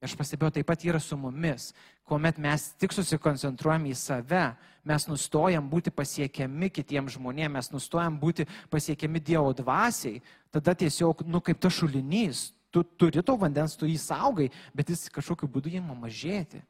Aš 0.00 0.14
pastebėjau, 0.16 0.54
taip 0.56 0.64
pat 0.64 0.84
yra 0.88 0.96
su 0.96 1.16
mumis, 1.20 1.74
kuomet 2.08 2.38
mes 2.40 2.70
tik 2.80 2.94
susikoncentruojam 2.96 3.84
į 3.90 3.92
save, 4.00 4.46
mes 4.88 5.04
nustojam 5.10 5.66
būti 5.68 5.92
pasiekiami 5.92 6.70
kitiems 6.72 7.18
žmonėms, 7.18 7.52
mes 7.58 7.68
nustojam 7.74 8.16
būti 8.22 8.46
pasiekiami 8.72 9.20
Dievo 9.20 9.52
dvasiai, 9.58 10.22
tada 10.48 10.72
tiesiog, 10.72 11.20
nu 11.28 11.42
kaip 11.44 11.60
ta 11.60 11.68
šulinys, 11.68 12.46
tu 12.72 12.80
turi 12.96 13.20
to 13.20 13.36
vandens, 13.36 13.76
tu 13.76 13.84
jį 13.84 14.00
saugai, 14.00 14.48
bet 14.72 14.88
jis 14.88 15.10
kažkokiu 15.12 15.50
būdu 15.52 15.76
įma 15.76 15.98
mažėti. 16.06 16.64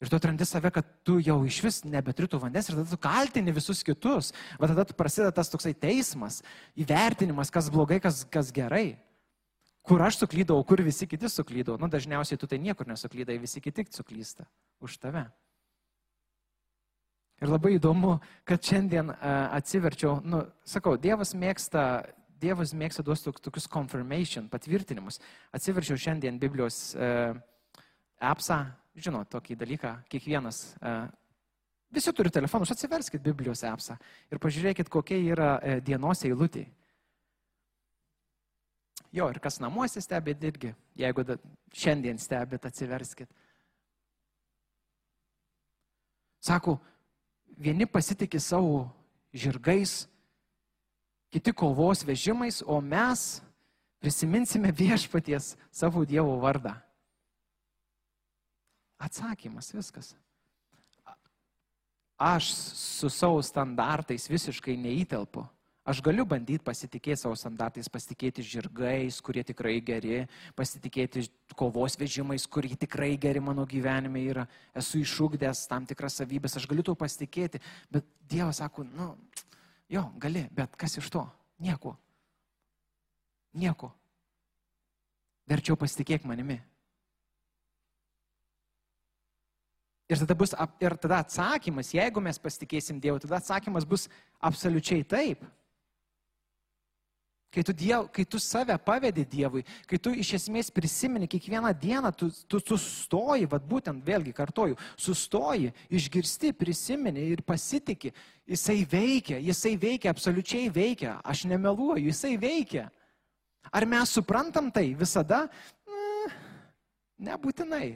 Ir 0.00 0.08
tu 0.08 0.16
atrandi 0.16 0.48
save, 0.48 0.72
kad 0.72 0.88
tu 1.04 1.20
jau 1.20 1.42
iš 1.44 1.60
vis 1.64 1.82
nebeturi 1.84 2.32
to 2.32 2.40
vandens 2.40 2.70
ir 2.70 2.80
tada 2.80 2.88
tu 2.88 2.96
kaltini 3.00 3.52
visus 3.52 3.84
kitus. 3.84 4.32
Va 4.56 4.72
tada 4.72 4.88
prasideda 4.88 5.36
tas 5.36 5.52
toksai 5.52 5.76
teismas, 5.76 6.40
įvertinimas, 6.80 7.52
kas 7.52 7.68
blogai, 7.72 8.00
kas, 8.00 8.24
kas 8.24 8.48
gerai 8.56 8.94
kur 9.84 10.02
aš 10.02 10.22
suklydau, 10.22 10.62
kur 10.64 10.80
visi 10.84 11.06
kiti 11.08 11.28
suklydo. 11.28 11.76
Nu, 11.80 11.90
dažniausiai 11.92 12.40
tu 12.40 12.48
tai 12.48 12.58
niekur 12.58 12.88
nesuklydai, 12.88 13.36
visi 13.42 13.60
kiti 13.60 13.84
suklysta 13.92 14.46
už 14.84 14.96
tave. 15.02 15.26
Ir 17.42 17.50
labai 17.50 17.74
įdomu, 17.76 18.18
kad 18.48 18.62
šiandien 18.64 19.10
uh, 19.10 19.16
atsiverčiau, 19.58 20.20
nu, 20.24 20.44
sakau, 20.64 20.94
Dievas 21.00 21.34
mėgsta, 21.36 22.04
Dievas 22.40 22.72
mėgsta 22.76 23.02
duos 23.04 23.24
tokius 23.26 23.66
confirmation, 23.68 24.46
patvirtinimus. 24.48 25.18
Atsiverčiau 25.52 25.98
šiandien 26.00 26.38
Biblijos 26.40 26.94
uh, 26.94 27.34
appsą, 28.22 28.62
žinot, 28.96 29.28
tokį 29.34 29.58
dalyką, 29.60 29.92
kiekvienas. 30.14 30.62
Uh, 30.78 31.10
visi 31.92 32.14
turi 32.16 32.32
telefonus, 32.32 32.72
atsiverskit 32.72 33.20
Biblijos 33.26 33.66
appsą 33.68 33.98
ir 34.32 34.40
pažiūrėkit, 34.40 34.88
kokie 34.88 35.18
yra 35.26 35.58
dienos 35.84 36.24
eilutė. 36.24 36.64
Jo, 39.14 39.28
ir 39.30 39.38
kas 39.38 39.60
namuose 39.62 40.02
stebėt 40.02 40.42
irgi, 40.42 40.72
jeigu 40.98 41.22
da, 41.26 41.36
šiandien 41.70 42.18
stebėt, 42.18 42.66
atsiverskit. 42.66 43.30
Sako, 46.42 46.80
vieni 47.54 47.86
pasitikė 47.86 48.40
savo 48.42 48.88
žirgais, 49.30 50.08
kiti 51.30 51.54
kovos 51.54 52.02
vežimais, 52.06 52.58
o 52.66 52.80
mes 52.82 53.38
prisiminsime 54.02 54.74
viešpaties 54.74 55.54
savo 55.70 56.02
Dievo 56.04 56.34
vardą. 56.42 56.74
Atsakymas 58.98 59.70
viskas. 59.74 60.12
Aš 62.18 62.50
su 62.54 63.10
savo 63.10 63.42
standartais 63.42 64.26
visiškai 64.30 64.76
neįtelpu. 64.78 65.46
Aš 65.84 66.00
galiu 66.00 66.24
bandyti 66.24 66.64
pasitikėti 66.64 67.20
savo 67.20 67.36
standartais, 67.36 67.90
pasitikėti 67.92 68.40
žirgais, 68.40 69.18
kurie 69.20 69.42
tikrai 69.44 69.74
geri, 69.84 70.22
pasitikėti 70.56 71.26
kovos 71.60 71.98
vežimais, 72.00 72.46
kurie 72.48 72.72
tikrai 72.80 73.10
geri 73.20 73.42
mano 73.44 73.66
gyvenime 73.68 74.22
yra. 74.24 74.46
Esu 74.72 75.02
išūkdęs 75.02 75.66
tam 75.68 75.84
tikras 75.84 76.16
savybės, 76.16 76.56
aš 76.56 76.64
galiu 76.70 76.86
tuo 76.86 76.94
pasitikėti. 76.96 77.60
Bet 77.92 78.08
Dievas 78.24 78.62
sako, 78.62 78.86
nu, 78.96 79.10
jo, 79.92 80.06
gali, 80.22 80.46
bet 80.56 80.72
kas 80.80 80.96
iš 81.02 81.10
to? 81.12 81.26
Nieko. 81.60 81.92
Nieko. 83.52 83.90
Verčiau 85.44 85.76
pasitikėk 85.76 86.24
manimi. 86.24 86.56
Ir 90.08 90.20
tada, 90.20 90.36
bus, 90.36 90.56
ir 90.80 90.96
tada 91.00 91.20
atsakymas, 91.20 91.92
jeigu 91.92 92.24
mes 92.24 92.40
pasitikėsim 92.40 92.96
Dievu, 93.04 93.20
tada 93.20 93.36
atsakymas 93.42 93.84
bus 93.88 94.08
absoliučiai 94.40 95.04
taip. 95.04 95.44
Kai 97.54 97.62
tu, 97.62 97.72
diev, 97.76 98.08
kai 98.10 98.24
tu 98.26 98.40
save 98.42 98.74
pavedi 98.82 99.22
Dievui, 99.30 99.62
kai 99.86 99.98
tu 100.02 100.10
iš 100.10 100.32
esmės 100.40 100.72
prisimeni 100.74 101.28
kiekvieną 101.30 101.70
dieną, 101.78 102.10
tu, 102.18 102.26
tu 102.50 102.58
sustoji, 102.66 103.46
vad 103.50 103.62
būtent 103.70 104.02
vėlgi 104.02 104.32
kartoju, 104.34 104.74
sustoji, 104.98 105.70
išgirsti, 105.94 106.50
prisimeni 106.58 107.28
ir 107.30 107.44
pasitikė, 107.46 108.10
jisai 108.50 108.80
veikia, 108.90 109.38
jisai 109.38 109.76
veikia, 109.78 110.10
absoliučiai 110.10 110.72
veikia, 110.74 111.20
aš 111.22 111.44
nemeluoju, 111.52 112.08
jisai 112.08 112.34
veikia. 112.42 112.88
Ar 113.70 113.86
mes 113.86 114.16
suprantam 114.18 114.72
tai 114.74 114.88
visada? 114.98 115.44
Nebūtinai. 117.22 117.94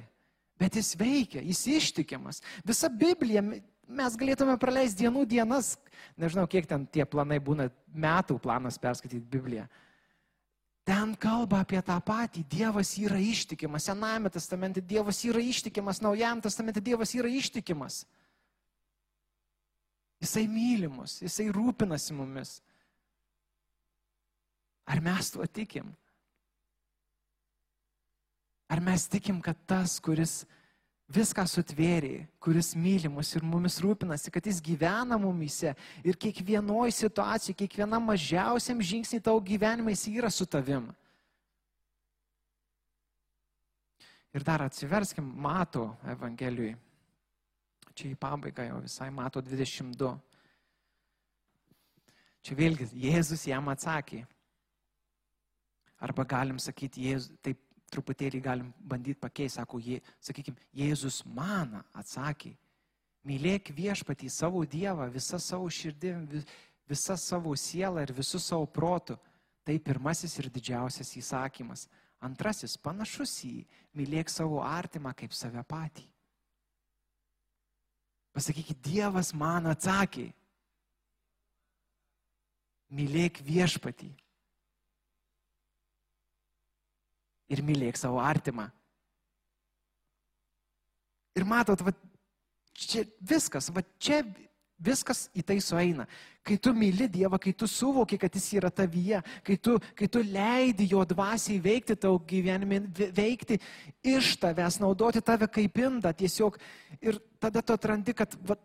Bet 0.59 0.79
jis 0.79 0.95
veikia, 0.99 1.43
jis 1.43 1.67
ištikimas. 1.79 2.41
Visa 2.67 2.89
Biblija, 2.91 3.43
mes 3.89 4.17
galėtume 4.21 4.55
praleisti 4.61 5.05
dienų 5.05 5.25
dienas, 5.29 5.75
nežinau, 6.21 6.47
kiek 6.51 6.69
ten 6.69 6.87
tie 6.87 7.07
planai 7.09 7.41
būna, 7.43 7.69
metų 7.93 8.39
planas 8.43 8.79
perskaityti 8.81 9.25
Bibliją. 9.33 9.67
Ten 10.89 11.13
kalba 11.21 11.61
apie 11.65 11.81
tą 11.85 11.99
patį. 12.01 12.47
Dievas 12.49 12.95
yra 12.97 13.19
ištikimas. 13.21 13.91
Senajame 13.91 14.31
testamente 14.33 14.81
Dievas 14.81 15.21
yra 15.29 15.43
ištikimas, 15.45 16.01
Naujajame 16.01 16.41
testamente 16.47 16.81
Dievas 16.81 17.13
yra 17.13 17.29
ištikimas. 17.29 18.07
Jisai 20.19 20.47
mylimus, 20.51 21.21
jisai 21.23 21.51
rūpinasi 21.55 22.17
mumis. 22.17 22.57
Ar 24.89 25.03
mes 25.05 25.29
tuo 25.31 25.45
tikim? 25.47 25.93
Ar 28.69 28.81
mes 28.85 29.05
tikim, 29.13 29.43
kad 29.45 29.61
tas, 29.69 29.99
kuris 30.01 30.43
viską 31.09 31.45
sutvėrė, 31.49 32.27
kuris 32.43 32.75
myli 32.77 33.09
mus 33.09 33.31
ir 33.37 33.45
mumis 33.47 33.79
rūpinasi, 33.81 34.33
kad 34.33 34.45
jis 34.45 34.61
gyvena 34.65 35.17
mumise 35.21 35.73
ir 36.05 36.19
kiekvienoje 36.21 36.93
situacijoje, 36.99 37.57
kiekvienam 37.63 38.05
mažiausiam 38.11 38.81
žingsniui 38.85 39.25
tavo 39.25 39.41
gyvenime 39.41 39.95
jis 39.95 40.07
yra 40.13 40.31
su 40.31 40.47
tavim. 40.47 40.91
Ir 44.37 44.45
dar 44.45 44.67
atsiverskim, 44.67 45.25
mato 45.25 45.95
Evangelijui. 46.13 46.77
Čia 47.97 48.13
į 48.13 48.19
pabaigą 48.21 48.69
jau 48.69 48.83
visai 48.85 49.09
mato 49.11 49.41
22. 49.43 50.13
Čia 52.45 52.59
vėlgi 52.59 52.87
Jėzus 52.93 53.49
jam 53.49 53.73
atsakė. 53.73 54.21
Arba 55.99 56.23
galim 56.29 56.61
sakyti, 56.63 57.09
Jėzus, 57.09 57.33
taip 57.43 57.59
truputėlį 57.93 58.41
galim 58.45 58.73
bandyti 58.79 59.19
pakeisti, 59.21 59.59
sako, 59.59 59.81
jie, 59.83 60.01
sakykime, 60.21 60.59
Jėzus 60.77 61.23
man 61.27 61.79
atsakė, 61.97 62.53
mylėk 63.29 63.73
viešpatį 63.77 64.31
savo 64.33 64.65
Dievą, 64.65 65.09
visą 65.13 65.41
savo 65.43 65.69
širdim, 65.73 66.27
visą 66.89 67.17
savo 67.21 67.55
sielą 67.57 68.05
ir 68.05 68.15
visų 68.17 68.41
savo 68.43 68.67
protų. 68.67 69.19
Tai 69.69 69.75
pirmasis 69.85 70.39
ir 70.41 70.49
didžiausias 70.49 71.11
įsakymas. 71.21 71.89
Antrasis 72.25 72.79
panašus 72.81 73.35
į 73.45 73.67
mylėk 73.99 74.31
savo 74.33 74.63
artimą 74.65 75.13
kaip 75.15 75.35
save 75.37 75.61
patį. 75.69 76.07
Pasakykit, 78.33 78.81
Dievas 78.85 79.35
man 79.37 79.69
atsakė, 79.69 80.31
mylėk 82.95 83.43
viešpatį 83.45 84.09
ir 87.49 87.63
mylėk 87.65 87.99
savo 87.99 88.21
artimą. 88.23 88.69
Ir 91.39 91.47
matot, 91.49 91.81
va, 91.87 91.95
čia 92.75 93.05
viskas, 93.23 93.71
va 93.75 93.85
čia 94.03 94.23
viskas 94.79 95.27
į 95.35 95.43
tai 95.47 95.59
sueina. 95.63 96.07
Kai 96.47 96.57
tu 96.63 96.73
myli 96.75 97.09
Dievą, 97.11 97.39
kai 97.43 97.53
tu 97.53 97.67
suvoki, 97.69 98.19
kad 98.19 98.35
Jis 98.35 98.47
yra 98.57 98.71
tavyje, 98.71 99.21
kai 99.45 99.57
tu, 99.61 99.77
kai 99.99 100.09
tu 100.09 100.23
leidi 100.23 100.87
Jo 100.93 101.03
dvasiai 101.05 101.59
veikti 101.63 101.99
tau 101.99 102.21
gyvenime, 102.31 102.81
veikti 103.15 103.59
iš 104.07 104.37
tavęs, 104.41 104.79
naudoti 104.83 105.23
tave 105.25 105.51
kaip 105.51 105.83
indą 105.83 106.15
tiesiog. 106.17 106.59
Ir 107.03 107.19
tada 107.43 107.63
tu 107.63 107.75
atrandi, 107.75 108.15
kad 108.17 108.35
va, 108.47 108.57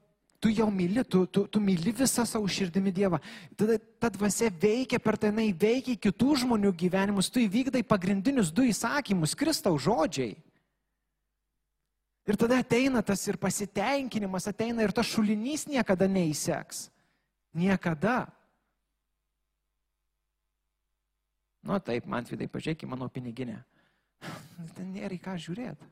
tu 0.43 0.51
jau 0.51 0.67
myli, 0.67 1.05
tu, 1.07 1.23
tu, 1.31 1.45
tu 1.47 1.59
myli 1.63 1.93
visą 1.95 2.25
savo 2.27 2.49
širdimi 2.51 2.91
Dievą. 2.91 3.21
Tada 3.55 3.77
ta 3.79 4.09
dvasia 4.11 4.49
veikia 4.51 4.99
per 4.99 5.15
tai, 5.15 5.29
jinai 5.31 5.53
veikia 5.55 5.95
kitų 5.95 6.35
žmonių 6.41 6.73
gyvenimus, 6.75 7.29
tu 7.31 7.39
įvykdai 7.39 7.85
pagrindinius 7.87 8.51
du 8.51 8.65
įsakymus, 8.67 9.37
Kristaus 9.39 9.85
žodžiai. 9.85 10.33
Ir 12.27 12.39
tada 12.39 12.57
ateina 12.59 12.99
tas 13.03 13.23
ir 13.27 13.39
pasitenkinimas, 13.39 14.49
ateina 14.51 14.83
ir 14.83 14.91
tas 14.95 15.07
šulinys 15.07 15.63
niekada 15.71 16.09
neįseks. 16.11 16.89
Niekada. 17.55 18.25
Nu 21.63 21.79
taip, 21.79 22.03
man 22.03 22.27
vidai, 22.27 22.49
pažiūrėk 22.51 22.83
į 22.83 22.91
mano 22.91 23.07
piniginę. 23.07 23.61
Ten 24.75 24.91
nėra 24.91 25.15
į 25.15 25.21
ką 25.23 25.37
žiūrėti. 25.39 25.87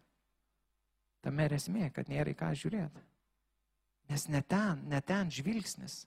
Tame 1.24 1.48
esmė, 1.56 1.88
kad 1.96 2.12
nėra 2.12 2.36
į 2.36 2.36
ką 2.36 2.52
žiūrėti. 2.60 3.08
Nes 4.12 4.28
ne 4.28 4.42
ten, 4.44 4.82
ne 4.92 5.00
ten 5.02 5.32
žvilgsnis. 5.32 6.02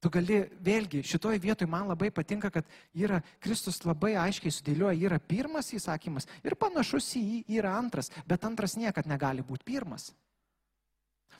Tu 0.00 0.08
gali, 0.08 0.38
vėlgi, 0.64 1.02
šitoj 1.04 1.36
vietoj 1.42 1.68
man 1.68 1.90
labai 1.90 2.08
patinka, 2.14 2.48
kad 2.54 2.68
yra, 2.96 3.18
Kristus 3.44 3.82
labai 3.84 4.14
aiškiai 4.16 4.54
sudėlioja, 4.54 4.96
yra 4.96 5.18
pirmas 5.20 5.68
įsakymas 5.76 6.28
ir 6.40 6.56
panašus 6.56 7.10
į 7.20 7.24
jį 7.26 7.58
yra 7.58 7.74
antras, 7.76 8.08
bet 8.24 8.46
antras 8.48 8.78
niekad 8.80 9.10
negali 9.10 9.44
būti 9.44 9.66
pirmas. 9.68 10.08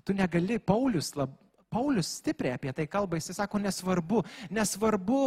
Tu 0.05 0.13
negali, 0.17 0.59
Paulius, 0.61 1.15
lab, 1.17 1.33
Paulius 1.73 2.11
stipriai 2.21 2.59
apie 2.59 2.75
tai 2.77 2.85
kalba, 2.91 3.17
jis 3.17 3.33
sako, 3.39 3.63
nesvarbu, 3.65 4.25
nesvarbu, 4.53 5.23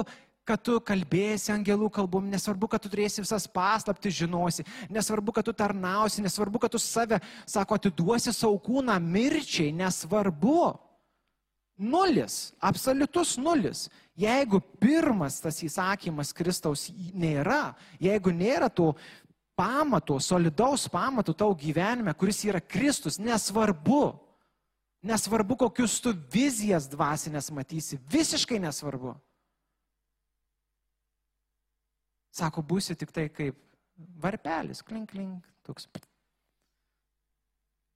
kad 0.48 0.62
tu 0.64 0.78
kalbėsi 0.84 1.54
angelų 1.54 1.88
kalbom, 1.94 2.28
nesvarbu, 2.32 2.68
kad 2.72 2.84
tu 2.84 2.92
turėsi 2.92 3.24
visas 3.24 3.46
paslaptis 3.48 4.16
žinosi, 4.18 4.66
nesvarbu, 4.92 5.36
kad 5.36 5.48
tu 5.48 5.54
tarnausi, 5.56 6.24
nesvarbu, 6.24 6.60
kad 6.64 6.74
tu 6.74 6.82
save, 6.82 7.20
sako, 7.48 7.80
atiduosi 7.80 8.34
savo 8.36 8.60
kūną 8.64 8.98
mirčiai, 9.04 9.72
nesvarbu. 9.76 10.74
Nulis, 11.84 12.54
absoliutus 12.62 13.34
nulis. 13.42 13.88
Jeigu 14.20 14.60
pirmas 14.78 15.40
tas 15.42 15.58
įsakymas 15.66 16.36
Kristaus 16.38 16.86
nėra, 17.18 17.74
jeigu 18.04 18.30
nėra 18.36 18.70
to 18.70 18.92
pamato, 19.58 20.20
solidaus 20.22 20.86
pamato 20.92 21.34
tau 21.34 21.56
gyvenime, 21.58 22.14
kuris 22.14 22.44
yra 22.46 22.62
Kristus, 22.62 23.18
nesvarbu. 23.18 24.12
Nesvarbu, 25.04 25.58
kokius 25.66 25.98
tu 26.00 26.14
vizijas 26.32 26.86
dvasinės 26.88 27.50
matysi, 27.52 27.98
visiškai 28.12 28.62
nesvarbu. 28.64 29.18
Sako, 32.34 32.64
būsi 32.66 32.96
tik 32.98 33.12
tai 33.14 33.28
kaip 33.30 33.60
varpelis, 34.24 34.82
klink, 34.86 35.12
klink, 35.14 35.46
toks. 35.66 35.86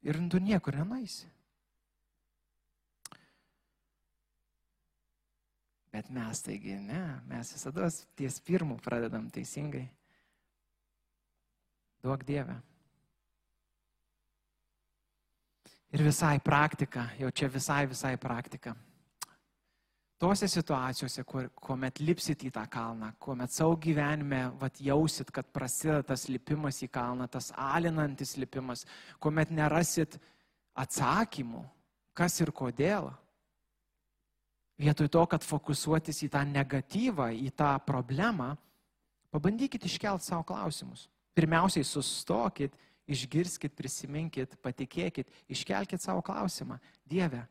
Ir 0.05 0.19
tu 0.29 0.39
niekur 0.39 0.77
nenaisi. 0.77 1.25
Bet 5.89 6.11
mes 6.13 6.43
taigi, 6.45 6.75
ne, 6.77 7.01
mes 7.25 7.49
visada 7.55 7.89
ties 8.19 8.37
pirmų 8.45 8.77
pradedam 8.85 9.31
teisingai. 9.33 9.87
Duok 12.05 12.21
Dievę. 12.27 12.59
Ir 15.97 16.03
visai 16.05 16.35
praktika, 16.43 17.07
jau 17.17 17.31
čia 17.33 17.49
visai, 17.49 17.87
visai 17.89 18.13
praktika 18.21 18.75
tose 20.17 20.47
situacijose, 20.49 21.23
kur, 21.27 21.49
kuomet 21.55 22.01
lipsit 22.01 22.43
į 22.47 22.51
tą 22.55 22.63
kalną, 22.71 23.11
kuomet 23.21 23.53
savo 23.53 23.77
gyvenime 23.81 24.47
vat, 24.61 24.81
jausit, 24.81 25.31
kad 25.33 25.49
prasideda 25.53 26.03
tas 26.13 26.27
lipimas 26.31 26.81
į 26.85 26.89
kalną, 26.93 27.27
tas 27.31 27.51
alinantis 27.53 28.35
lipimas, 28.37 28.85
kuomet 29.21 29.53
nerasit 29.53 30.17
atsakymų, 30.77 31.63
kas 32.17 32.39
ir 32.41 32.51
kodėl. 32.51 33.11
Vietoj 34.77 35.09
to, 35.09 35.23
kad 35.25 35.45
fokusuotis 35.45 36.21
į 36.25 36.31
tą 36.33 36.43
negatyvą, 36.45 37.31
į 37.33 37.49
tą 37.57 37.71
problemą, 37.85 38.51
pabandykit 39.33 39.85
iškelti 39.89 40.29
savo 40.29 40.45
klausimus. 40.45 41.07
Pirmiausiai 41.37 41.85
sustokit 41.85 42.75
išgirskit, 43.07 43.73
prisiminkit, 43.75 44.57
patikėkit, 44.61 45.29
iškelkit 45.49 46.03
savo 46.03 46.21
klausimą. 46.25 46.77
Dieve, 47.07 47.45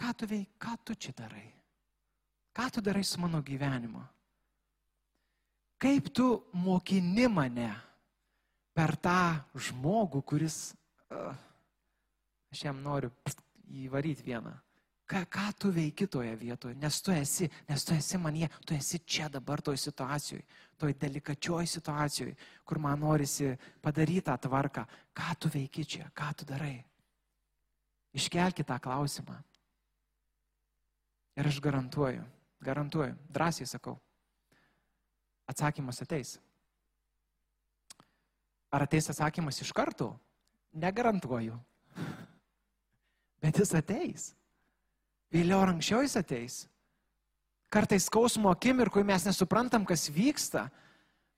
ką 0.00 0.14
tu 0.16 0.26
veik, 0.26 0.56
ką 0.56 0.76
tu 0.84 0.96
čia 0.96 1.12
darai? 1.16 1.50
Ką 2.56 2.70
tu 2.72 2.80
darai 2.80 3.04
su 3.04 3.20
mano 3.20 3.42
gyvenimu? 3.42 4.00
Kaip 5.80 6.08
tu 6.12 6.44
mokini 6.52 7.28
mane 7.28 7.68
per 8.76 8.96
tą 8.96 9.44
žmogų, 9.54 10.22
kuris, 10.24 10.72
uh, 11.12 11.36
aš 12.52 12.64
jam 12.64 12.82
noriu 12.84 13.12
įvaryti 13.68 14.24
vieną. 14.24 14.52
Ką, 15.10 15.24
ką 15.26 15.46
tu 15.58 15.72
veiki 15.74 16.06
toje 16.06 16.30
vietoje, 16.38 16.76
nes 16.78 17.00
tu 17.02 17.10
esi, 17.10 17.48
nes 17.66 17.84
tu 17.84 17.94
esi 17.96 18.18
manie, 18.18 18.46
tu 18.62 18.76
esi 18.76 19.00
čia 19.02 19.26
dabar 19.28 19.58
toj 19.60 19.78
situacijoje, 19.80 20.44
toj 20.78 20.94
delikačioj 20.94 21.66
situacijoje, 21.66 22.36
kur 22.64 22.78
man 22.78 23.00
norisi 23.02 23.50
padaryti 23.82 24.28
tą 24.28 24.36
tvarką. 24.46 24.84
Ką 25.16 25.34
tu 25.40 25.50
veiki 25.50 25.84
čia, 25.84 26.10
ką 26.14 26.30
tu 26.38 26.46
darai? 26.46 26.76
Iškelkite 28.14 28.68
tą 28.68 28.78
klausimą. 28.78 29.34
Ir 31.38 31.46
aš 31.46 31.60
garantuoju, 31.62 32.24
garantuoju, 32.64 33.14
drąsiai 33.30 33.68
sakau, 33.68 33.96
atsakymas 35.50 36.02
ateis. 36.02 36.38
Ar 38.70 38.84
ateis 38.86 39.10
atsakymas 39.10 39.60
iš 39.62 39.72
karto? 39.74 40.12
Negarantuoju. 40.72 41.56
Bet 43.42 43.58
jis 43.58 43.72
ateis. 43.74 44.28
Vėliau 45.30 45.62
ar 45.62 45.72
anksčiau 45.74 46.02
jis 46.04 46.16
ateis. 46.18 46.60
Kartais 47.70 48.06
skausmo 48.10 48.50
akimirkoje 48.50 49.06
mes 49.06 49.26
nesuprantam, 49.26 49.84
kas 49.86 50.08
vyksta, 50.10 50.66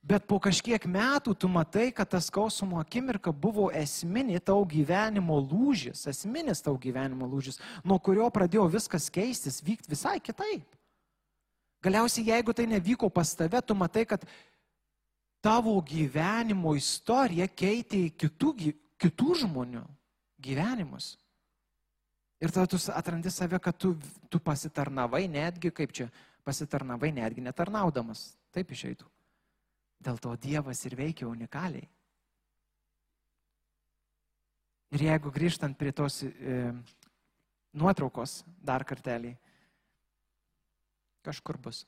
bet 0.03 0.27
po 0.27 0.39
kažkiek 0.43 0.83
metų 0.91 1.35
tu 1.39 1.49
matai, 1.49 1.91
kad 1.95 2.11
tas 2.11 2.27
skausmo 2.27 2.81
akimirka 2.83 3.33
buvo 3.33 3.69
esminė 3.71 4.41
tau 4.43 4.65
gyvenimo 4.67 5.39
lūžis, 5.41 6.05
esminis 6.11 6.63
tau 6.65 6.75
gyvenimo 6.81 7.29
lūžis, 7.31 7.61
nuo 7.87 7.99
kurio 8.03 8.27
pradėjo 8.35 8.67
viskas 8.73 9.09
keistis, 9.13 9.63
vykti 9.63 9.95
visai 9.95 10.19
kitaip. 10.21 10.67
Galiausiai, 11.83 12.29
jeigu 12.31 12.55
tai 12.55 12.67
nevyko 12.71 13.11
pas 13.11 13.31
tave, 13.35 13.59
tu 13.63 13.75
matai, 13.75 14.05
kad 14.07 14.27
tavo 15.43 15.75
gyvenimo 15.83 16.77
istorija 16.79 17.49
keitė 17.51 18.05
kitų, 18.15 18.53
kitų 19.03 19.39
žmonių 19.43 19.83
gyvenimus. 20.43 21.17
Ir 22.43 22.51
tada 22.51 22.67
tu 22.67 22.79
atrandi 22.91 23.31
save, 23.31 23.59
kad 23.63 23.77
tu, 23.79 23.95
tu 24.31 24.39
pasitarnavai 24.43 25.29
netgi, 25.31 25.71
kaip 25.75 25.95
čia, 25.95 26.09
pasitarnavai 26.47 27.13
netgi 27.15 27.43
netarnaudamas. 27.43 28.33
Taip 28.55 28.71
išeitų. 28.75 29.07
Dėl 30.03 30.19
to 30.19 30.35
Dievas 30.37 30.83
ir 30.89 30.97
veikia 30.99 31.29
unikaliai. 31.31 31.87
Ir 34.93 35.07
jeigu 35.07 35.31
grįžtant 35.33 35.79
prie 35.79 35.93
tos 35.97 36.21
e, 36.27 36.59
nuotraukos 37.73 38.43
dar 38.61 38.85
kartelį, 38.85 39.33
kažkur 41.25 41.57
bus. 41.63 41.87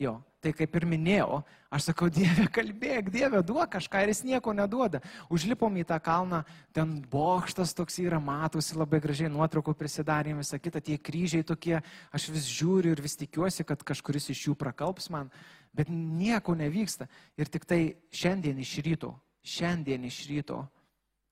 Jo, 0.00 0.14
tai 0.40 0.54
kaip 0.56 0.76
ir 0.78 0.84
minėjau, 0.88 1.42
aš 1.68 1.90
sakau, 1.90 2.06
Dieve, 2.16 2.46
kalbėk, 2.52 3.10
Dieve, 3.12 3.42
duok 3.44 3.74
kažką 3.74 4.00
ir 4.00 4.12
jis 4.14 4.22
nieko 4.24 4.54
neduoda. 4.56 5.02
Užlipom 5.32 5.76
į 5.76 5.84
tą 5.90 5.98
kalną, 6.00 6.40
ten 6.76 6.94
bokštas 7.12 7.74
toks 7.76 7.98
yra, 8.00 8.16
matosi 8.20 8.78
labai 8.80 9.02
gražiai 9.04 9.28
nuotraukų 9.32 9.74
prisidarėm, 9.76 10.40
visą 10.40 10.56
kitą, 10.60 10.80
tie 10.80 10.96
kryžiai 10.96 11.44
tokie, 11.44 11.76
aš 12.16 12.30
vis 12.32 12.48
žiūriu 12.48 12.94
ir 12.96 13.04
vis 13.04 13.18
tikiuosi, 13.20 13.64
kad 13.68 13.84
kažkuris 13.92 14.30
iš 14.32 14.46
jų 14.48 14.56
prakalps 14.60 15.08
man, 15.12 15.28
bet 15.76 15.90
nieko 15.92 16.54
nevyksta. 16.58 17.06
Ir 17.38 17.50
tik 17.52 17.66
tai 17.68 17.82
šiandien 18.12 18.58
iš 18.58 18.76
ryto, 18.84 19.14
šiandien 19.42 20.04
iš 20.08 20.24
ryto 20.30 20.64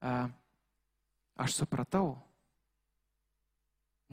a, 0.01 0.29
aš 1.38 1.62
supratau, 1.62 2.14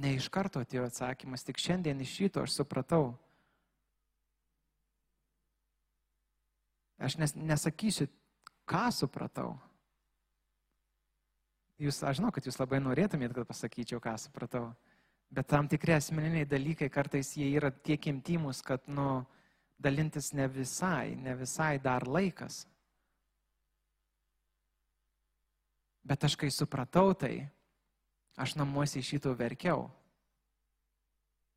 ne 0.02 0.16
iš 0.18 0.28
karto 0.34 0.64
atėjo 0.64 0.88
atsakymas, 0.90 1.46
tik 1.46 1.62
šiandien 1.62 2.02
iš 2.04 2.18
ryto 2.24 2.44
aš 2.44 2.58
supratau 2.60 3.14
Aš 6.98 7.18
nes, 7.20 7.36
nesakysiu, 7.36 8.08
ką 8.68 8.88
supratau. 8.96 9.56
Jūs, 11.82 12.00
aš 12.08 12.22
žinau, 12.22 12.32
kad 12.32 12.46
jūs 12.48 12.58
labai 12.62 12.80
norėtumėt, 12.80 13.34
kad 13.36 13.48
pasakyčiau, 13.50 14.00
ką 14.00 14.16
supratau. 14.22 14.70
Bet 15.28 15.50
tam 15.52 15.68
tikri 15.68 15.98
asmeniniai 15.98 16.48
dalykai 16.48 16.88
kartais 16.94 17.34
jie 17.36 17.50
yra 17.58 17.72
tiek 17.74 18.08
intimus, 18.08 18.62
kad, 18.64 18.86
nu, 18.88 19.26
dalintis 19.78 20.32
ne 20.34 20.48
visai, 20.48 21.16
ne 21.16 21.36
visai 21.36 21.78
dar 21.80 22.08
laikas. 22.08 22.66
Bet 26.06 26.24
aš 26.24 26.36
kai 26.38 26.52
supratau 26.54 27.14
tai, 27.18 27.48
aš 28.38 28.56
namuose 28.56 29.00
iš 29.00 29.16
šito 29.16 29.34
verkiau. 29.34 29.88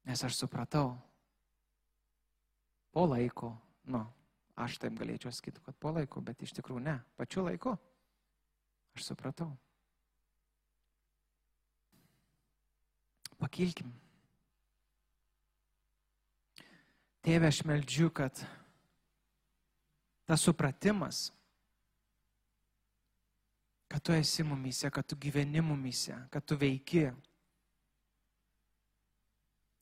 Nes 0.09 0.25
aš 0.25 0.39
supratau. 0.41 0.95
Po 2.93 3.05
laiko, 3.05 3.53
nu, 3.93 4.01
Aš 4.59 4.81
taip 4.83 4.97
galėčiau 4.99 5.31
sakyti, 5.31 5.63
kad 5.63 5.77
po 5.79 5.93
laiko, 5.95 6.21
bet 6.25 6.43
iš 6.43 6.57
tikrųjų 6.57 6.83
ne, 6.83 6.97
pačiu 7.15 7.45
laiku. 7.47 7.77
Aš 8.99 9.13
supratau. 9.13 9.53
Pakilkim. 13.39 13.93
Tėve, 17.29 17.51
aš 17.53 17.59
meldžiu, 17.69 18.07
kad 18.09 18.39
tas 20.25 20.41
supratimas, 20.41 21.27
kad 23.85 24.01
tu 24.01 24.15
esi 24.17 24.47
mumise, 24.49 24.89
kad 24.89 25.05
tu 25.05 25.19
gyveni 25.21 25.61
mumise, 25.61 26.15
kad 26.33 26.47
tu 26.49 26.57
veiki, 26.57 27.03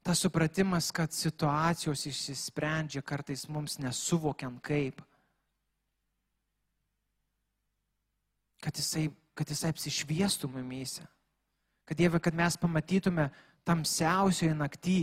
tas 0.02 0.24
supratimas, 0.26 0.88
kad 0.90 1.14
situacijos 1.14 2.02
išsisprendžia 2.10 3.04
kartais 3.06 3.44
mums 3.46 3.78
nesuvokiant 3.78 4.58
kaip. 4.66 4.98
Kad 8.58 8.82
jisai, 8.82 9.04
kad 9.38 9.54
jisai 9.54 9.70
apsišviestų 9.70 10.50
mumyse. 10.50 11.06
Kad 11.86 12.02
Dieve, 12.02 12.18
kad 12.18 12.34
mes 12.34 12.58
pamatytume 12.58 13.28
tamsiausioje 13.62 14.58
naktį, 14.58 14.98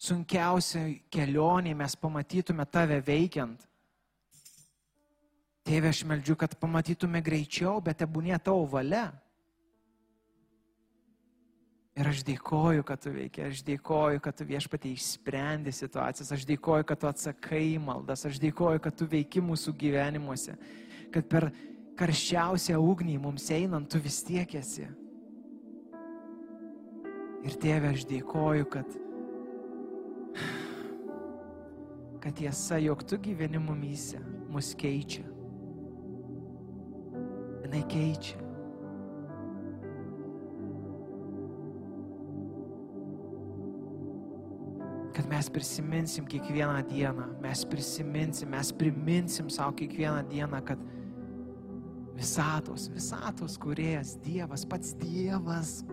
sunkiausioje 0.00 1.02
kelionėje 1.12 1.76
mes 1.76 1.96
pamatytume 2.00 2.64
tave 2.72 3.00
veikiant. 3.04 3.66
Tėve, 5.66 5.90
aš 5.92 6.04
meldžiu, 6.08 6.38
kad 6.40 6.56
pamatytume 6.58 7.20
greičiau, 7.22 7.82
bet 7.84 8.00
tebūnė 8.00 8.38
tavo 8.42 8.64
valia. 8.72 9.10
Ir 12.00 12.08
aš 12.08 12.22
dėkoju, 12.24 12.84
kad 12.86 13.02
tu 13.02 13.12
veikia, 13.12 13.50
aš 13.50 13.60
dėkoju, 13.66 14.22
kad 14.24 14.38
tu 14.38 14.46
viešpatie 14.48 14.94
išsprendi 14.94 15.74
situacijas, 15.74 16.30
aš 16.32 16.46
dėkoju, 16.48 16.86
kad 16.88 17.02
tu 17.02 17.10
atsakai 17.10 17.76
maldas, 17.82 18.24
aš 18.24 18.38
dėkoju, 18.40 18.80
kad 18.80 18.96
tu 18.96 19.08
veiki 19.10 19.42
mūsų 19.44 19.74
gyvenimuose, 19.82 20.54
kad 21.12 21.28
per 21.28 21.50
karščiausią 22.00 22.78
ugnį 22.80 23.18
mums 23.20 23.50
einant 23.52 23.90
tu 23.90 24.00
vis 24.00 24.22
tiek 24.24 24.54
esi. 24.56 24.86
Ir 27.44 27.60
tėve, 27.60 27.92
aš 27.92 28.06
dėkoju, 28.08 28.70
kad, 28.72 28.96
kad 32.20 32.36
tiesa, 32.36 32.78
jog 32.78 33.02
tu 33.04 33.18
gyveni 33.18 33.58
mumyse, 33.58 34.20
mus 34.48 34.74
keičia. 34.74 35.24
Jis 37.70 37.84
keičia. 37.88 38.50
kad 45.20 45.28
mes 45.28 45.50
prisiminsim 45.50 46.24
kiekvieną 46.26 46.82
dieną, 46.82 47.26
mes 47.42 47.64
prisiminsim, 47.64 48.48
mes 48.48 48.72
priminsim 48.72 49.50
savo 49.50 49.72
kiekvieną 49.72 50.22
dieną, 50.28 50.62
kad 50.64 50.78
visatos, 52.16 52.88
visatos 52.88 53.58
kuriejas 53.58 54.16
Dievas, 54.16 54.64
pats 54.66 54.94
Dievas, 54.94 55.84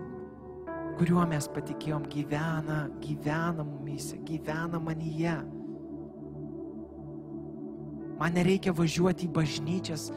kuriuo 0.97 1.25
mes 1.29 1.45
patikėjom, 1.53 2.07
gyvena, 2.09 2.87
gyvena 3.03 3.65
mumise, 3.65 4.17
gyvena 4.25 4.79
manyje. 4.81 5.35
Man 8.17 8.33
nereikia 8.33 8.73
važiuoti 8.73 9.27
į 9.27 9.33
bažnyčias, 9.35 10.07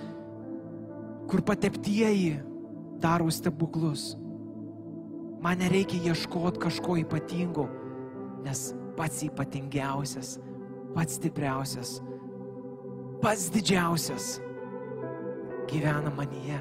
kur 1.28 1.44
pateptieji 1.44 2.38
daro 3.02 3.28
stebuklus. 3.32 4.14
Man 5.44 5.60
nereikia 5.60 6.10
ieškoti 6.10 6.60
kažko 6.64 6.96
ypatingo, 7.00 7.68
nes 8.44 8.70
pats 8.96 9.22
ypatingiausias, 9.24 10.38
pats 10.96 11.16
stipriausias, 11.20 11.98
pats 13.20 13.48
didžiausias 13.52 14.38
gyvena 15.70 16.12
manyje. 16.16 16.60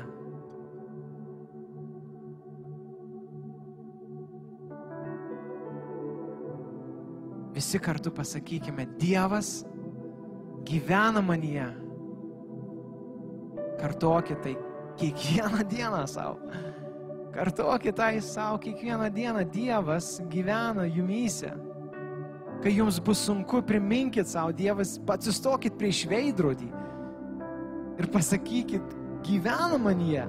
Visi 7.60 7.80
kartu 7.80 8.08
pasakykime, 8.16 8.86
Dievas 8.96 9.66
gyvena 10.64 11.20
manyje. 11.20 11.66
Kartokite 13.82 14.42
tai 14.44 14.56
Kiekvieną 15.00 15.64
dieną 15.68 16.08
savo. 16.08 16.40
Kartuokit 17.34 17.96
tai 17.96 18.22
savo 18.22 18.60
kiekvieną 18.60 19.10
dieną. 19.10 19.44
Dievas 19.44 20.22
gyvena 20.30 20.86
jumyse. 20.86 21.52
Kai 22.64 22.76
jums 22.76 23.00
bus 23.00 23.18
sunku, 23.18 23.62
priminkit 23.62 24.28
savo, 24.28 24.54
Dievas, 24.54 25.00
atsistokit 25.08 25.76
prieš 25.76 26.06
veidrodį 26.08 26.70
ir 28.00 28.08
pasakykit, 28.08 28.96
gyvena 29.24 29.80
manyje. 29.80 30.24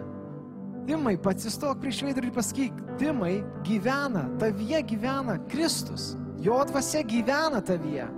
Timai, 0.86 1.14
atsistok 1.14 1.78
prieš 1.78 2.02
veidrodį 2.06 2.26
ir 2.32 2.34
pasakyk, 2.34 2.82
Timai, 2.98 3.36
gyvena, 3.62 4.26
tavyje 4.38 4.82
gyvena 4.82 5.38
Kristus, 5.50 6.16
jo 6.40 6.64
dvasia 6.64 7.02
gyvena 7.04 7.60
tavyje. 7.64 8.08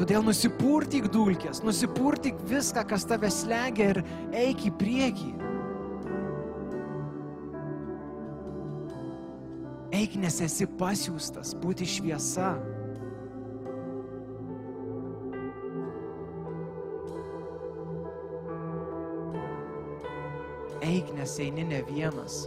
Todėl 0.00 0.24
nusipurtyk 0.24 1.10
dulkės, 1.12 1.60
nusipurtyk 1.60 2.38
viską, 2.48 2.86
kas 2.88 3.04
tave 3.08 3.28
slegia 3.32 3.90
ir 3.92 4.00
eik 4.32 4.64
į 4.70 4.72
priekį. 4.80 5.32
Eik, 10.00 10.14
nes 10.22 10.38
esi 10.40 10.64
pasiūstas 10.80 11.52
būti 11.60 11.84
šviesa. 11.84 12.54
Eik, 20.80 21.12
nes 21.18 21.36
eini 21.44 21.68
ne 21.68 21.84
vienas. 21.90 22.46